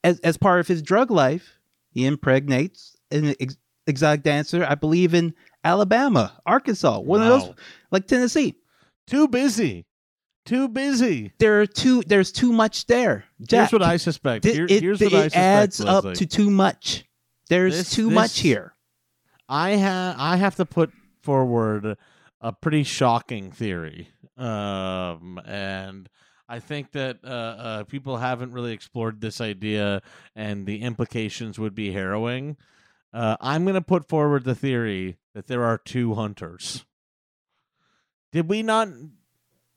[0.04, 1.58] as as part of his drug life.
[1.90, 3.56] He impregnates an ex-
[3.86, 7.54] exotic dancer, I believe in Alabama, Arkansas, one of those
[7.90, 8.54] like Tennessee.
[9.06, 9.84] Too busy.
[10.44, 11.32] Too busy.
[11.38, 12.02] There are too.
[12.06, 13.24] There's too much there.
[13.40, 14.44] Jack, here's what I suspect.
[14.44, 15.36] Here- it, here's it what I suspect.
[15.36, 17.04] adds up to too much.
[17.48, 18.74] There's This- too this- much here.
[19.48, 21.96] I have I have to put forward
[22.40, 26.08] a pretty shocking theory, um, and
[26.48, 30.02] I think that uh, uh, people haven't really explored this idea,
[30.34, 32.56] and the implications would be harrowing.
[33.12, 36.84] Uh, I'm going to put forward the theory that there are two hunters.
[38.32, 38.88] Did we not?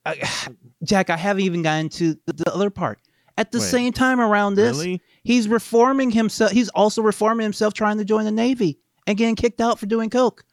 [0.06, 0.48] I,
[0.84, 3.00] Jack, I haven't even gotten to the, the other part.
[3.38, 3.64] At the Wait.
[3.64, 5.02] same time around this, really?
[5.22, 6.52] he's reforming himself.
[6.52, 10.08] He's also reforming himself, trying to join the Navy and getting kicked out for doing
[10.08, 10.44] coke.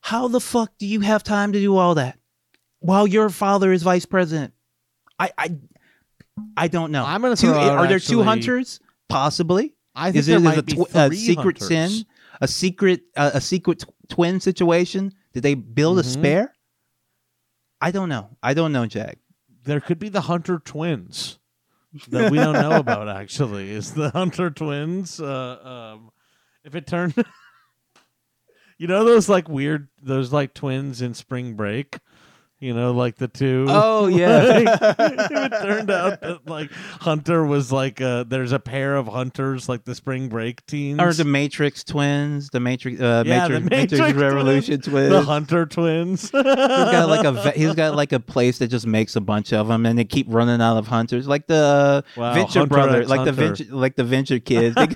[0.00, 2.18] How the fuck do you have time to do all that
[2.78, 4.54] while your father is vice president?
[5.18, 5.56] I I,
[6.56, 7.04] I don't know.
[7.04, 8.78] I'm gonna Two- throw out are there two hunters?
[9.08, 9.74] Possibly.
[9.94, 11.68] I think Is there it is might a, be tw- a secret hunters.
[11.68, 12.06] sin?
[12.40, 15.12] A secret uh, a secret tw- twin situation?
[15.34, 16.06] Did they build a Mhm.
[16.12, 16.54] spare?
[17.80, 18.36] I don't know.
[18.42, 19.18] I don't know, Jack.
[19.64, 21.38] There could be the Hunter twins
[22.08, 23.08] that we don't know about.
[23.16, 25.20] Actually, is the Hunter twins?
[25.20, 26.10] Uh, um,
[26.64, 27.14] if it turned,
[28.78, 31.98] you know those like weird, those like twins in Spring Break.
[32.60, 33.64] You know, like the two.
[33.70, 34.42] Oh, yeah.
[34.42, 39.66] Like, it turned out that like Hunter was like uh there's a pair of hunters
[39.66, 41.00] like the Spring Break teens.
[41.00, 44.18] Or the Matrix twins, the Matrix, uh, Yeah, the Matrix, Matrix.
[44.18, 45.10] Revolution twins.
[45.10, 46.22] the Hunter twins.
[46.30, 49.68] he's got like a he's got like a place that just makes a bunch of
[49.68, 53.08] them, and they keep running out of hunters, like the Wow, Venture Hunter brother, X
[53.08, 54.76] like the venture, like the Venture kids.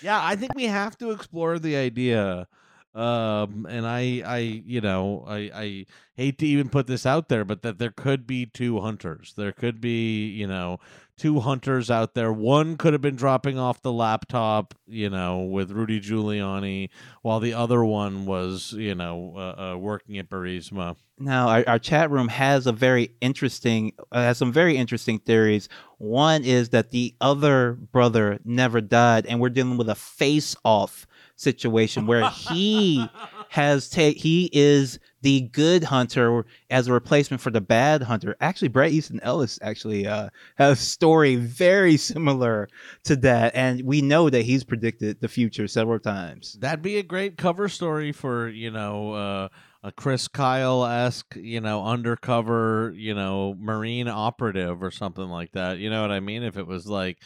[0.00, 2.46] yeah, I think we have to explore the idea.
[2.92, 7.44] Um, and I, I, you know, I, I hate to even put this out there,
[7.44, 9.32] but that there could be two hunters.
[9.36, 10.80] There could be, you know,
[11.16, 12.32] two hunters out there.
[12.32, 16.88] One could have been dropping off the laptop, you know, with Rudy Giuliani,
[17.22, 20.96] while the other one was, you know, uh, uh, working at Burisma.
[21.18, 25.68] now, our, our chat room has a very interesting, uh, has some very interesting theories.
[25.98, 31.06] One is that the other brother never died, and we're dealing with a face-off
[31.40, 33.06] situation where he
[33.48, 38.36] has take he is the good hunter as a replacement for the bad hunter.
[38.40, 42.68] Actually, Bret Easton Ellis actually uh, has a story very similar
[43.04, 46.56] to that, and we know that he's predicted the future several times.
[46.60, 49.48] That'd be a great cover story for you know uh,
[49.82, 55.78] a Chris Kyle esque you know undercover you know Marine operative or something like that.
[55.78, 56.42] You know what I mean?
[56.42, 57.18] If it was like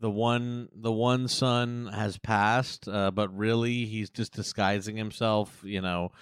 [0.00, 5.60] the one the one son has passed, uh, but really he's just disguising himself.
[5.64, 6.12] You know.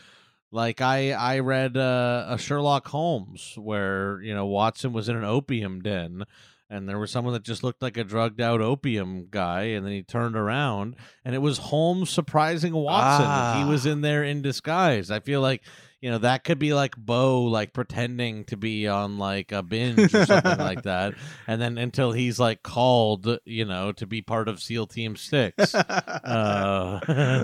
[0.51, 5.25] Like I, I read uh, a Sherlock Holmes where you know Watson was in an
[5.25, 6.23] opium den,
[6.71, 9.93] and there was someone that just looked like a drugged out opium guy, and then
[9.93, 13.27] he turned around, and it was Holmes surprising Watson.
[13.29, 13.59] Ah.
[13.59, 15.11] He was in there in disguise.
[15.11, 15.63] I feel like
[16.05, 20.15] you know that could be like Beau like pretending to be on like a binge
[20.15, 21.15] or something like that,
[21.47, 25.75] and then until he's like called, you know, to be part of SEAL Team Six.
[25.85, 27.01] Uh,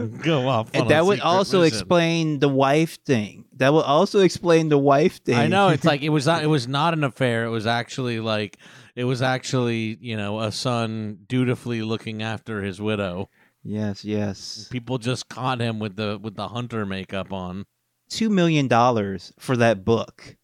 [0.22, 0.68] go off.
[0.68, 1.78] on and a that would also mission.
[1.78, 3.46] explain the wife thing.
[3.56, 5.36] That would also explain the wife thing.
[5.36, 7.44] I know it's like it was not it was not an affair.
[7.44, 8.58] It was actually like
[8.94, 13.30] it was actually you know a son dutifully looking after his widow.
[13.64, 14.68] yes, yes.
[14.70, 17.64] People just caught him with the with the hunter makeup on.
[18.10, 20.36] Two million dollars for that book.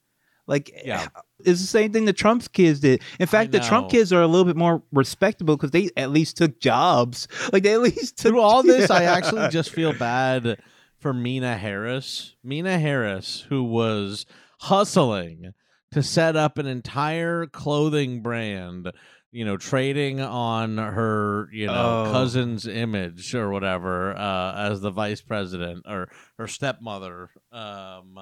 [0.47, 1.03] Like, Yeah.
[1.03, 3.03] Eh, it's the same thing the Trump's kids did.
[3.21, 6.39] In fact, the Trump kids are a little bit more respectable because they at least
[6.39, 7.29] took jobs.
[7.53, 10.59] Like they at least took Through all this, I actually just feel bad
[10.99, 12.35] for Meena Harris.
[12.45, 14.25] Meena Harris, who was
[14.61, 15.53] hustling
[15.93, 18.91] to set up an entire clothing brand,
[19.37, 22.13] you know, trading on her, you know, Oh.
[22.13, 27.29] cousin's image or whatever uh, as the vice president or her stepmother.
[27.53, 28.19] Um,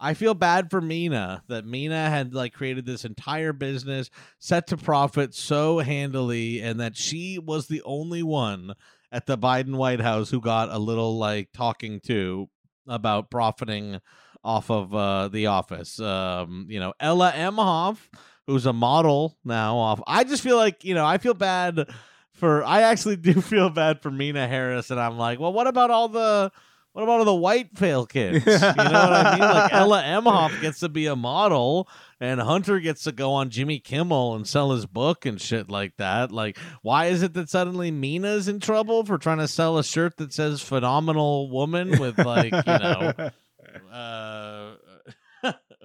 [0.00, 4.76] I feel bad for Meena that Meena had like created this entire business set to
[4.76, 8.74] profit so handily, and that she was the only one
[9.12, 12.48] at the Biden White House who got a little like talking to
[12.88, 14.00] about profiting
[14.44, 15.98] off of uh, the office.
[15.98, 17.98] Um, you know, Ella Emhoff,
[18.46, 20.00] who's a model now off.
[20.06, 21.88] I just feel like you know, I feel bad
[22.32, 22.64] for.
[22.64, 26.08] I actually do feel bad for Meena Harris, and I'm like, well, what about all
[26.08, 26.52] the
[26.96, 28.46] what about all the white fail kids?
[28.46, 29.40] You know what I mean?
[29.40, 33.78] Like Ella Emhoff gets to be a model, and Hunter gets to go on Jimmy
[33.80, 36.32] Kimmel and sell his book and shit like that.
[36.32, 40.16] Like, why is it that suddenly Meena's in trouble for trying to sell a shirt
[40.16, 43.12] that says "phenomenal woman" with like you know,
[43.92, 44.76] uh,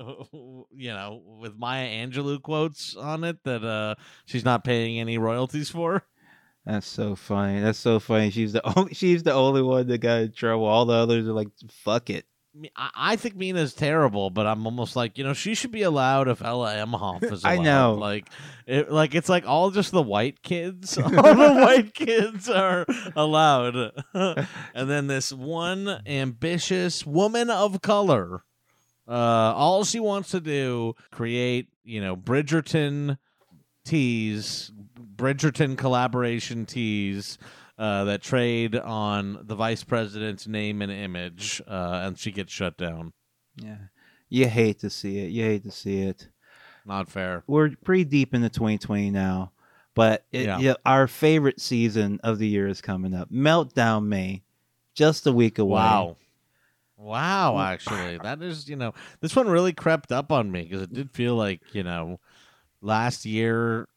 [0.72, 3.96] you know, with Maya Angelou quotes on it that uh
[4.26, 6.04] she's not paying any royalties for?
[6.66, 7.60] That's so funny.
[7.60, 8.30] That's so funny.
[8.30, 10.66] She's the only she's the only one that got in trouble.
[10.66, 12.26] All the others are like, fuck it.
[12.76, 16.28] I I think Meena's terrible, but I'm almost like you know she should be allowed
[16.28, 17.60] if Ella Emhoff is allowed.
[17.60, 17.94] I know.
[17.96, 18.28] like
[18.68, 20.98] it, like it's like all just the white kids.
[20.98, 22.86] all the white kids are
[23.16, 28.44] allowed, and then this one ambitious woman of color.
[29.12, 33.18] Uh, all she wants to do create you know Bridgerton
[33.86, 34.72] teas,
[35.16, 37.38] Bridgerton collaboration teas
[37.78, 42.78] uh, that trade on the vice president's name and image, uh, and she gets shut
[42.78, 43.12] down.
[43.58, 43.78] Yeah.
[44.30, 45.32] You hate to see it.
[45.32, 46.30] You hate to see it.
[46.86, 47.44] Not fair.
[47.48, 49.52] We're pretty deep into 2020 now,
[49.94, 50.60] but it, Yeah.
[50.60, 53.30] yeah, our favorite season of the year is coming up.
[53.30, 54.44] Meltdown May,
[54.96, 55.74] just a week away.
[55.82, 56.18] Wow.
[57.02, 58.18] Wow, actually.
[58.20, 61.36] That is, you know, this one really crept up on me because it did feel
[61.36, 62.20] like, you know,
[62.82, 63.88] last year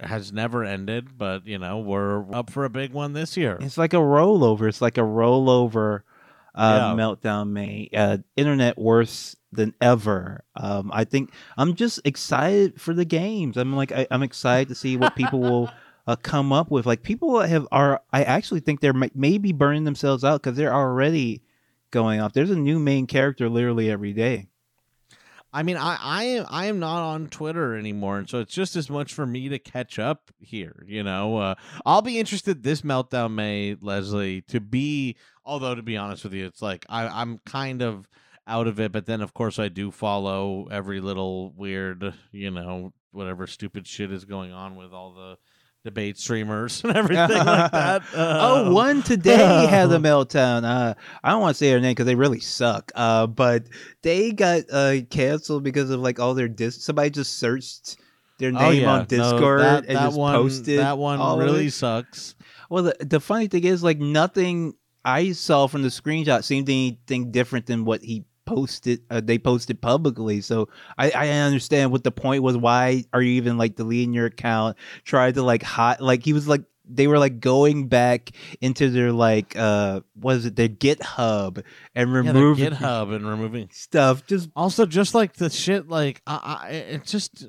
[0.00, 3.56] has never ended, but, you know, we're up for a big one this year.
[3.60, 4.68] It's like a rollover.
[4.68, 6.00] It's like a rollover
[6.54, 6.96] uh, Yeah.
[6.96, 7.88] meltdown May.
[7.94, 10.44] Uh, internet worse than ever.
[10.56, 13.56] Um, I think I'm just excited for the games.
[13.56, 15.70] I'm like I, I'm excited to see what people will
[16.06, 16.86] uh, come up with.
[16.86, 20.74] Like people have are I actually think they're may- maybe burning themselves out because they're
[20.74, 21.40] already
[21.90, 22.32] going off.
[22.32, 24.48] There's a new main character literally every day.
[25.52, 28.76] I mean, I, I am I am not on Twitter anymore, and so it's just
[28.76, 30.84] as much for me to catch up here.
[30.86, 31.54] You know, uh,
[31.86, 35.16] I'll be interested this meltdown May Leslie to be.
[35.46, 38.06] Although to be honest with you, it's like I, I'm kind of
[38.46, 42.92] out of it, but then of course I do follow every little weird, you know,
[43.12, 45.38] whatever stupid shit is going on with all the
[45.84, 48.02] debate streamers and everything like that.
[48.14, 50.64] Oh, Uh, one today had a meltdown.
[50.64, 52.90] Uh, I don't want to say her name because they really suck.
[52.94, 53.64] Uh, but
[54.02, 56.84] they got uh canceled because of like all their dis.
[56.84, 57.96] Somebody just searched
[58.38, 60.78] their name Oh yeah, on No, Discord that, and that just one, posted.
[60.78, 62.34] That one really sucks.
[62.70, 64.74] Well, the, the funny thing is, like nothing
[65.04, 69.02] I saw from the screenshot seemed anything different than what he posted.
[69.10, 72.56] Uh, they posted publicly, so I, I understand what the point was.
[72.56, 74.76] Why are you even like deleting your account?
[75.04, 78.30] Tried to like hot, like he was like they were like going back
[78.62, 81.62] into their like uh what is it their GitHub
[81.94, 84.26] and Yeah, removing GitHub and removing stuff.
[84.26, 87.46] Just Also, just like the shit, like I, I it just,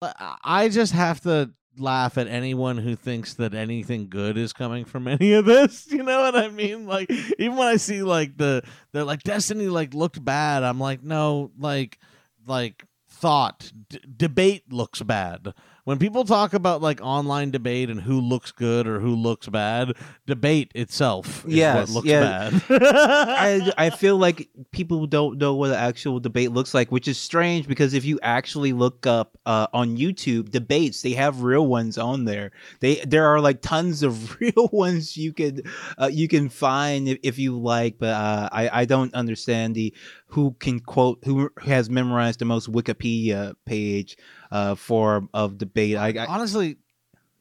[0.00, 4.84] I I just have to laugh at anyone who thinks that anything good is coming
[4.84, 5.86] from any of this.
[5.98, 6.86] You know what I mean?
[6.86, 8.62] Like even when I see like the
[8.92, 11.98] they're like Destiny like looked bad, I'm like no, like
[12.46, 15.54] like thought d- debate looks bad.
[15.84, 19.94] When people talk about like online debate and who looks good or who looks bad,
[20.26, 22.50] debate itself is Yes, what looks yeah.
[22.50, 22.62] bad.
[22.70, 27.16] I I feel like people don't know what the actual debate looks like, which is
[27.18, 31.96] strange because if you actually look up uh, on YouTube debates, they have real ones
[31.96, 32.50] on there.
[32.80, 35.66] They there are like tons of real ones you could
[35.96, 39.94] uh, you can find if, if you like, but uh, I I don't understand the
[40.26, 44.18] who can quote who has memorized the most Wikipedia page
[44.50, 45.96] uh, for of debate.
[45.96, 46.76] I, I honestly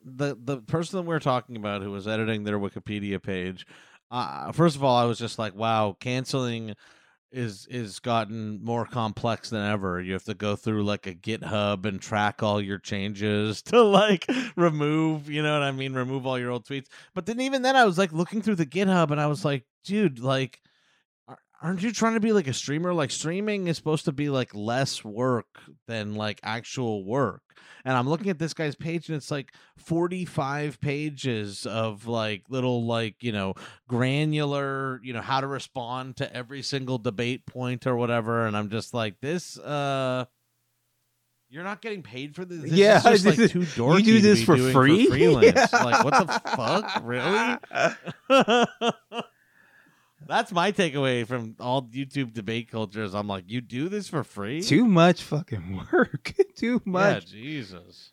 [0.08, 3.68] the the person that we're talking about who was editing their wikipedia page
[4.10, 6.74] uh, first of all i was just like wow canceling
[7.32, 11.86] is is gotten more complex than ever you have to go through like a github
[11.86, 16.40] and track all your changes to like remove you know what i mean remove all
[16.40, 19.20] your old tweets but then even then i was like looking through the github and
[19.20, 20.62] i was like dude like
[21.62, 24.54] aren't you trying to be like a streamer like streaming is supposed to be like
[24.54, 25.48] less work
[25.88, 27.42] than like actual work
[27.84, 32.86] and I'm looking at this guy's page and it's like 45 pages of like little
[32.86, 33.54] like, you know,
[33.88, 38.70] granular, you know, how to respond to every single debate point or whatever and I'm
[38.70, 40.26] just like this uh
[41.50, 42.62] you're not getting paid for this.
[42.62, 44.00] This Yeah, just like this is- dorky.
[44.00, 45.06] you do this for free?
[45.10, 45.56] freelance.
[45.72, 45.84] Yeah.
[45.84, 47.58] Like what the fuck, really?
[50.28, 53.14] That's my takeaway from all YouTube debate cultures.
[53.16, 54.62] I'm like, you do this for free?
[54.62, 56.34] too much fucking work.
[56.56, 57.06] too much.
[57.06, 57.26] Yeah, much.
[57.28, 58.12] Jesus.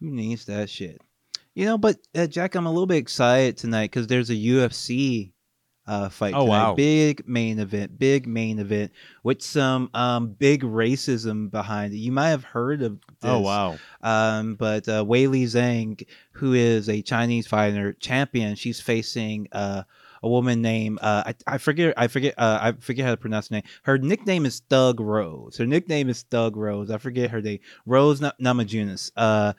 [0.00, 1.00] Who needs that shit?
[1.54, 5.32] You know, but uh, Jack, I'm a little bit excited tonight because there's a UFC
[5.86, 6.34] uh, fight.
[6.34, 6.48] Oh, tonight.
[6.48, 6.74] wow.
[6.74, 8.92] Big main event, big main event
[9.24, 11.96] with some um, big racism behind it.
[11.96, 13.30] You might have heard of this.
[13.30, 13.76] Oh wow.
[14.00, 19.82] Um, but uh, Weili Zhang, who is a Chinese fighter champion, she's facing uh,
[20.22, 23.48] a woman named uh, I, I forget I forget uh, I forget how to pronounce
[23.48, 23.62] her name.
[23.82, 25.56] Her nickname is Thug Rose.
[25.56, 26.90] Her nickname is Thug Rose.
[26.90, 27.60] I forget her name.
[27.86, 29.10] Rose Na- Namajunas.
[29.16, 29.54] Uh,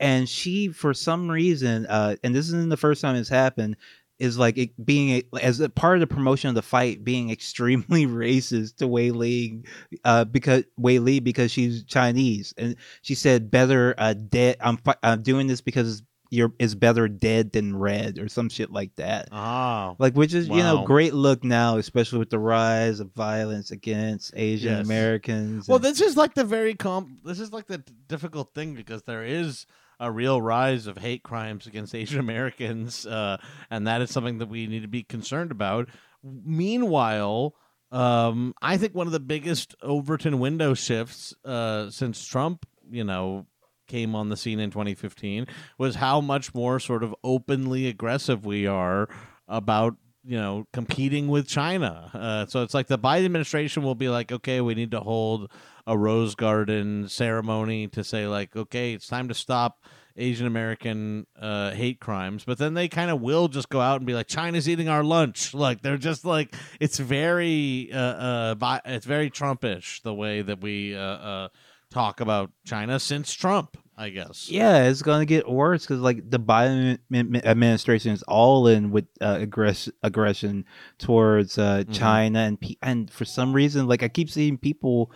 [0.00, 3.76] and she for some reason, uh, and this isn't the first time it's happened.
[4.18, 7.28] Is like it being a, as a part of the promotion of the fight, being
[7.36, 9.66] extremely racist to Weili,
[10.04, 15.22] uh, because Weili because she's Chinese, and she said better uh dead i'm fi- i'm
[15.22, 19.96] doing this because you're is better dead than red or some shit like that Oh.
[19.98, 24.32] like which is you know great look now especially with the rise of violence against
[24.36, 24.86] asian Yes.
[24.86, 27.10] americans Well, and- this is like the very comp.
[27.24, 29.66] This is like the difficult thing because there is
[29.98, 33.38] a real rise of hate crimes against Asian Americans, uh,
[33.70, 35.88] and that is something that we need to be concerned about.
[36.22, 37.54] Meanwhile,
[37.92, 43.46] um, I think one of the biggest Overton window shifts uh, since Trump, you know,
[43.86, 45.46] came on the scene in 2015
[45.78, 49.08] was how much more sort of openly aggressive we are
[49.48, 52.10] about you know, competing with China.
[52.12, 55.50] Uh, so it's like the Biden administration will be like, okay, we need to hold
[55.86, 59.84] a rose garden ceremony to say like, okay, it's time to stop
[60.16, 62.44] Asian American uh, hate crimes.
[62.44, 65.04] But then they kind of will just go out and be like, China's eating our
[65.04, 65.54] lunch.
[65.66, 70.60] Like they're just like, it's very, uh, uh, bi- it's very Trumpish the way that
[70.60, 71.48] we uh, uh,
[71.90, 73.76] talk about China since Trump.
[73.98, 74.50] I guess.
[74.50, 76.98] Yeah, it's gonna get worse because like the Biden
[77.46, 80.66] administration is all in with uh, aggress- aggression
[80.98, 81.94] towards uh, Mhm.
[81.94, 85.10] China and pe- and for some reason, like I keep seeing people,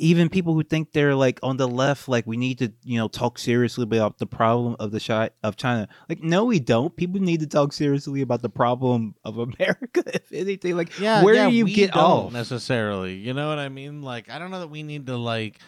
[0.00, 3.06] even people who think they're like on the left, like we need to you know
[3.06, 5.86] talk seriously about the problem of the chi- of China.
[6.08, 6.96] Like no, we don't.
[6.96, 10.02] People need to talk seriously about the problem of America.
[10.04, 12.32] If anything, like yeah, where yeah, do you get off?
[12.32, 13.14] necessarily?
[13.14, 14.02] You know what I mean?
[14.02, 15.60] Like, I don't know that we need to like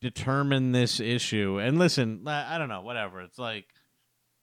[0.00, 1.58] determine this issue.
[1.60, 3.20] And listen, I don't know, whatever.
[3.22, 3.66] It's like,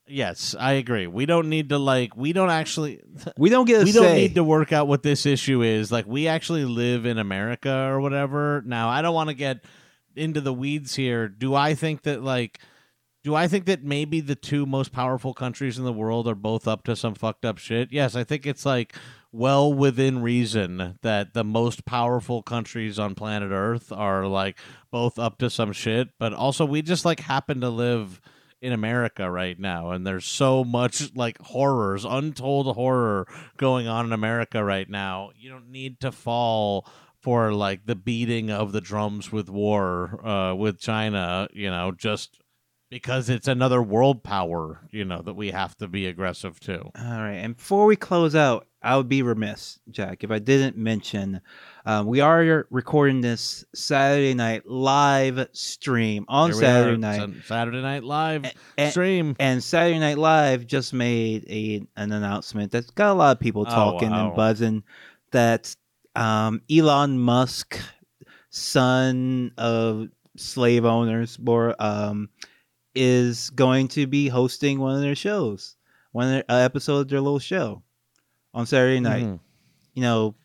[0.08, 1.08] yes, I agree.
[1.08, 2.16] We don't need to like.
[2.16, 3.02] We don't actually.
[3.38, 4.00] We don't get a we say.
[4.02, 5.92] don't need to work out what this issue is.
[5.92, 8.64] Like, we actually live in America or whatever.
[8.66, 9.64] Now, I don't want to get
[10.16, 11.28] into the weeds here.
[11.28, 12.60] Do I think that like?
[13.24, 16.68] Do I think that maybe the two most powerful countries in the world are both
[16.68, 17.90] up to some fucked up shit?
[17.90, 18.96] Yes, I think it's like
[19.34, 24.58] well within reason that the most powerful countries on planet Earth are like
[24.92, 28.22] both up to some shit, but also we just like happen to live
[28.62, 33.28] in America right now and there's so much like horrors, untold horror
[33.58, 35.32] going on in America right now.
[35.36, 36.88] You don't need to fall
[37.20, 42.40] for like the beating of the drums with war uh with China, you know, just
[42.94, 46.80] because it's another world power, you know, that we have to be aggressive to.
[46.80, 50.76] All right, and before we close out, I would be remiss, Jack, if I didn't
[50.76, 51.40] mention
[51.86, 58.04] um, we are recording this Saturday night live stream on Saturday are, night, Saturday Night
[58.04, 58.46] Live
[58.78, 59.36] and, stream.
[59.40, 63.66] and Saturday Night Live just made a an announcement that's got a lot of people
[63.68, 64.28] Oh, talking wow.
[64.28, 64.84] and buzzing
[65.32, 65.76] that
[66.16, 67.80] um, Elon Musk,
[68.50, 72.30] son of slave owners, or um,
[72.96, 75.76] is going to be hosting one of their shows,
[76.12, 77.82] one of their uh, episode of their little show
[78.54, 79.24] on Saturday night.
[79.26, 79.40] Mhm.
[79.94, 80.36] You know,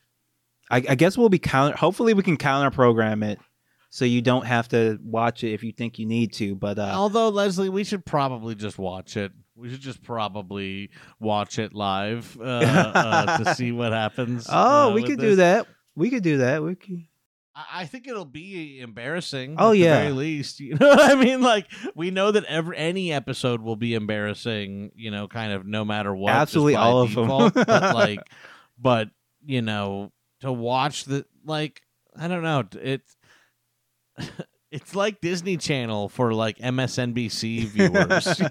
[0.71, 1.77] I, I guess we'll be counter.
[1.77, 3.39] Hopefully, we can counter program it
[3.91, 6.55] so you don't have to watch it if you think you need to.
[6.55, 9.33] But uh, Although Leslie, we should probably just watch it.
[9.57, 14.47] We should just probably watch it live uh, uh, to see what happens.
[14.49, 15.67] oh, uh, we could do that.
[15.97, 16.63] We could do that.
[16.63, 17.05] We could.
[17.73, 19.57] I think it'll be embarrassing.
[19.59, 20.01] Oh, at the yeah.
[20.01, 20.61] very least.
[20.69, 21.41] You know what I mean?
[21.41, 24.93] Like we know that every any episode will be embarrassing.
[24.95, 26.33] You know, kind of no matter what.
[26.33, 28.21] Absolutely all of default, but like,
[28.79, 29.09] but
[29.45, 31.83] you know, to watch the like,
[32.17, 32.65] I don't know.
[32.81, 33.17] It's
[34.71, 38.43] it's like Disney Channel for like MSNBC viewers.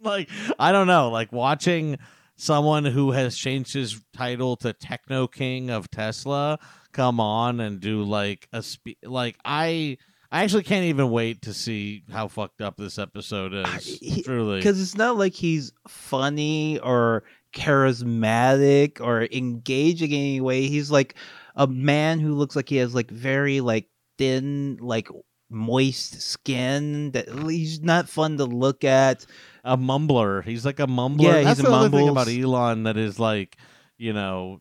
[0.00, 1.98] like I don't know, like watching
[2.36, 6.58] someone who has changed his title to Techno King of Tesla
[6.92, 9.96] come on and do like a spe- like I
[10.32, 13.84] I actually can't even wait to see how fucked up this episode is.
[14.00, 14.58] he- truly.
[14.58, 20.66] because it's not like he's funny or charismatic or engaging in any way.
[20.68, 21.14] He's like
[21.56, 23.86] a man who looks like he has like very like
[24.18, 25.08] thin, like
[25.50, 27.10] moist skin.
[27.12, 29.26] That he's not fun to look at.
[29.64, 30.42] a mumbler.
[30.44, 31.22] He's like a mumbler.
[31.22, 32.28] Yeah, That's he's a the other thing about.
[32.28, 33.56] Elon that is like,
[33.98, 34.60] you know,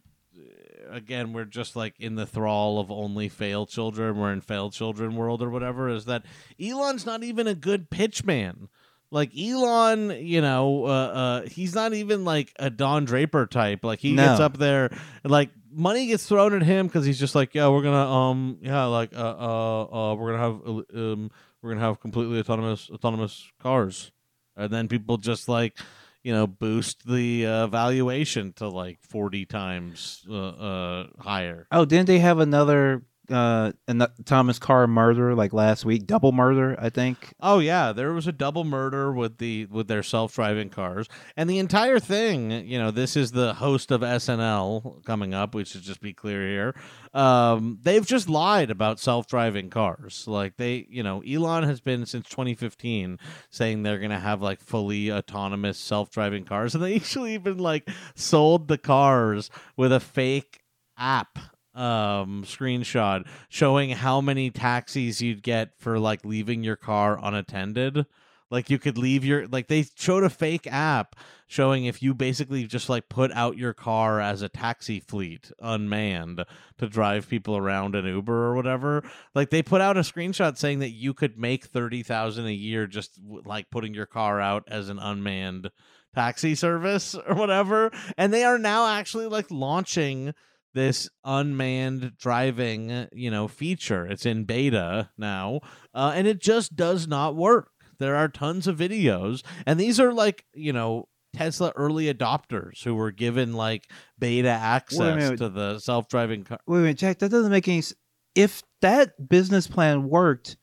[0.92, 4.18] again, we're just like in the thrall of only failed children.
[4.18, 5.90] We're in failed children world or whatever.
[5.90, 6.24] Is that
[6.62, 8.70] Elon's not even a good pitch man.
[9.12, 13.84] Like Elon, you know, uh, uh, he's not even like a Don Draper type.
[13.84, 14.28] Like he No.
[14.28, 14.92] gets up there,
[15.24, 18.86] like money gets thrown at him because he's just like, yeah, we're gonna, um, yeah,
[18.86, 21.32] like, uh, uh, uh we're gonna have, uh, um,
[21.62, 24.12] we're gonna have completely autonomous autonomous cars
[24.56, 25.78] and then people just like
[26.24, 31.67] you know boost the uh, valuation to like 40 times uh, uh, higher.
[31.72, 36.06] Oh, didn't they have another uh an- Thomas Carr murder like last week?
[36.08, 37.34] Double murder, I think.
[37.40, 37.92] oh yeah.
[37.92, 41.08] There was a double murder with the with their self-driving cars.
[41.38, 45.66] And the entire thing you know this is the host of snl coming up we
[45.66, 46.76] should just be clear here.
[47.14, 50.26] Um they've just lied about self-driving cars.
[50.28, 53.20] Like they you know elon has been since 2015
[53.50, 56.76] saying they're gonna have like fully autonomous self-driving cars.
[56.76, 60.62] And they actually even like sold the cars with a fake
[60.98, 61.40] app
[61.76, 68.05] um screenshot showing how many taxis you'd get for like leaving your car unattended
[68.51, 71.15] like you could leave your like they showed a fake app
[71.47, 76.43] showing if you basically just like put out your car as a taxi fleet unmanned
[76.78, 79.03] to drive people around an Uber or whatever.
[79.34, 83.20] Like they put out a screenshot saying that you could make 30,000 a year just
[83.45, 85.72] like putting your car out as an unmanned
[86.13, 87.91] taxi service or whatever.
[88.17, 90.34] And they are now actually like launching
[90.74, 94.05] this unmanned driving, you know, feature.
[94.05, 95.61] It's in beta now,
[95.93, 97.72] uh, and it just does not work.
[97.97, 102.95] There are tons of videos, and these are like, you know, Tesla early adopters who
[102.95, 105.38] were given like beta access minute.
[105.38, 106.59] to the self-driving car.
[106.65, 107.20] Wait a minute, Jack.
[107.20, 107.80] That doesn't make any.
[107.80, 107.93] s-
[108.36, 110.57] If that business plan worked,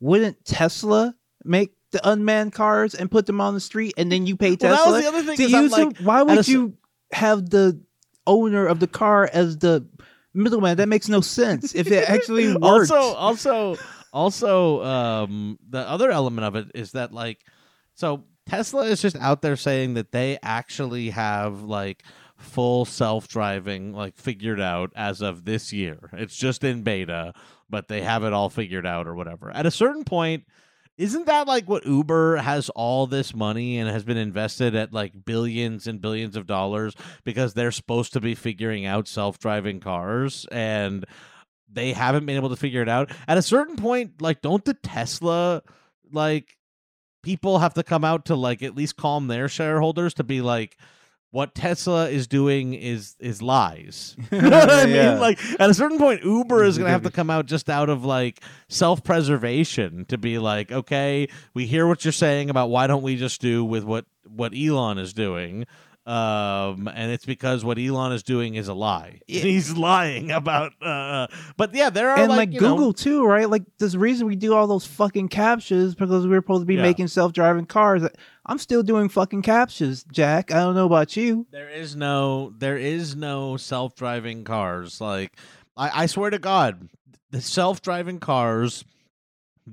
[0.00, 4.36] wouldn't Tesla make the unmanned cars and put them on the street, and then you
[4.36, 5.36] pay Well, Tesla that was the other thing.
[5.36, 6.04] to is use like, them?
[6.06, 6.76] Why a would cer- you
[7.12, 7.80] have the
[8.26, 9.86] owner of the car as the
[10.32, 10.76] middleman?
[10.76, 11.74] That makes no sense.
[11.74, 13.76] If it actually worked, also also
[14.14, 17.40] also um the other element of it is that like
[17.94, 22.04] so tesla is just out there saying that they actually have like
[22.36, 27.34] full self-driving like figured out as of this year it's just in beta
[27.68, 30.44] but they have it all figured out or whatever at a certain point
[30.96, 35.24] isn't that like what uber has all this money and has been invested at like
[35.24, 41.04] billions and billions of dollars because they're supposed to be figuring out self-driving cars and
[41.70, 43.10] they haven't been able to figure it out.
[43.26, 45.62] At a certain point, like, don't the Tesla
[46.12, 46.56] like
[47.22, 50.78] people have to come out to like at least calm their shareholders to be like
[51.34, 54.14] what Tesla is doing is is lies.
[54.30, 55.10] you know what I Yeah.
[55.10, 55.20] mean?
[55.20, 58.04] Like at a certain point, Uber is gonna have to come out just out of
[58.04, 63.02] like self preservation to be like, okay, we hear what you're saying about why don't
[63.02, 65.66] we just do with what what Elon is doing.
[66.06, 69.20] Um, and it's because what Elon is doing is a lie.
[69.26, 70.72] He's lying about.
[70.82, 73.48] Uh, but yeah, there are and like, like, you know- Google too, right?
[73.48, 76.82] Like the reason we do all those fucking captchas because we're supposed to be Yeah.
[76.82, 78.02] making self-driving cars.
[78.44, 80.52] I'm still doing fucking captchas, Jack.
[80.52, 81.46] I don't know about you.
[81.50, 85.00] There is no there is no self driving cars.
[85.00, 85.32] Like
[85.74, 86.90] I, I swear to God,
[87.30, 88.84] the self driving cars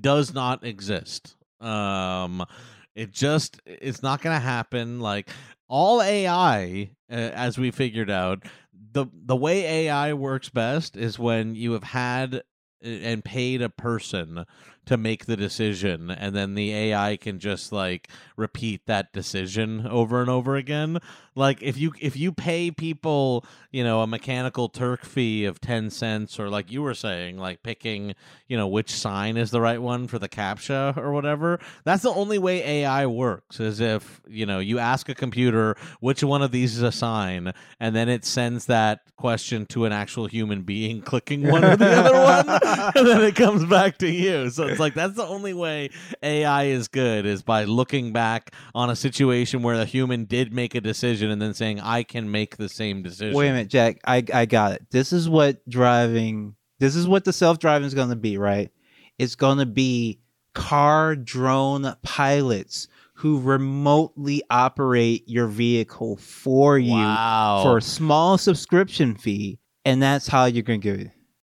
[0.00, 1.36] does not exist.
[1.60, 2.46] Um
[2.94, 5.00] it just it's not gonna happen.
[5.00, 5.28] Like
[5.72, 8.44] all AI, uh, as we figured out,
[8.92, 12.40] the the way AI works best is when you have had uh,
[12.82, 14.44] and paid a person
[14.86, 20.20] to make the decision and then the AI can just like repeat that decision over
[20.20, 20.98] and over again.
[21.34, 25.90] Like if you if you pay people you know a mechanical turk fee of 10
[25.90, 28.14] cents or like you were saying like picking
[28.48, 32.10] you know which sign is the right one for the captcha or whatever that's the
[32.10, 36.50] only way AI works is if you know you ask a computer which one of
[36.50, 41.00] these is a sign and then it sends that question to an actual human being
[41.12, 42.60] clicking one or the other one
[42.96, 44.50] and then it comes back to you.
[44.50, 45.90] So it's like that's the only way
[46.22, 50.74] AI is good is by looking back on a situation where a human did make
[50.74, 53.36] a decision and then saying I can make the same decision.
[53.36, 53.98] Wait a minute, Jack.
[54.06, 54.86] I I got it.
[54.90, 56.56] This is what driving.
[56.78, 58.70] This is what the self-driving is going to be, right?
[59.18, 60.18] It's going to be
[60.54, 67.60] car drone pilots who remotely operate your vehicle for you Wow.
[67.62, 71.10] for a small subscription fee, and that's how you're going to get it.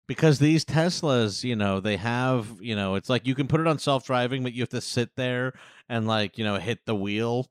[0.09, 3.67] Because these Teslas, you know, they have, you know, it's like you can put it
[3.67, 5.53] on self-driving but you have to sit there
[5.87, 7.45] and like, you know, hit the wheel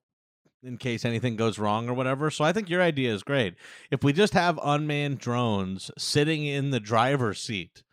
[0.65, 2.33] in case anything goes wrong or whatever.
[2.33, 3.55] So I think your idea is great.
[3.93, 7.85] If we just have unmanned drones sitting in the driver's seat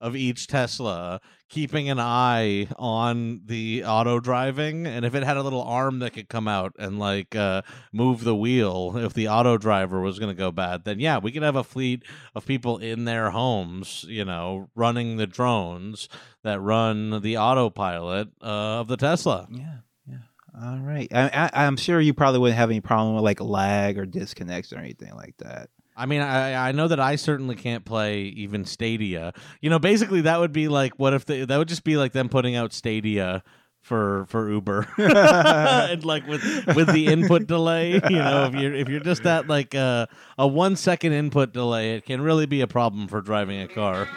[0.00, 5.42] of each Tesla, keeping an eye on the auto driving, and if it had a
[5.42, 9.58] little arm that could come out and like uh, move the wheel, if the auto
[9.58, 12.02] driver was going to go bad, then yeah, we could have a fleet
[12.34, 16.08] of people in their homes, you know, running the drones
[16.42, 19.46] that run the autopilot uh, of the Tesla.
[19.50, 19.78] Yeah,
[20.08, 20.16] yeah.
[20.62, 21.08] All right.
[21.12, 24.72] I, I, I'm sure you probably wouldn't have any problem with like lag or disconnects
[24.72, 25.68] or anything like that.
[26.00, 29.32] I mean, I I know that I certainly can't play even Stadia.
[29.60, 32.12] You know, basically that would be like what if they, that would just be like
[32.12, 33.42] them putting out Stadia
[33.82, 36.42] for for Uber, and like with
[36.74, 37.92] with the input delay.
[37.94, 41.94] You know, if you're if you're just at like a a one second input delay,
[41.96, 44.08] it can really be a problem for driving a car.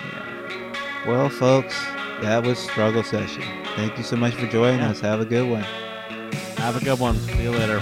[1.08, 1.78] Well, folks,
[2.22, 3.44] that was struggle session.
[3.76, 4.92] Thank you so much for joining Yeah.
[4.92, 5.00] us.
[5.02, 5.64] Have a good one.
[6.58, 7.18] Have a good one.
[7.18, 7.82] See you later.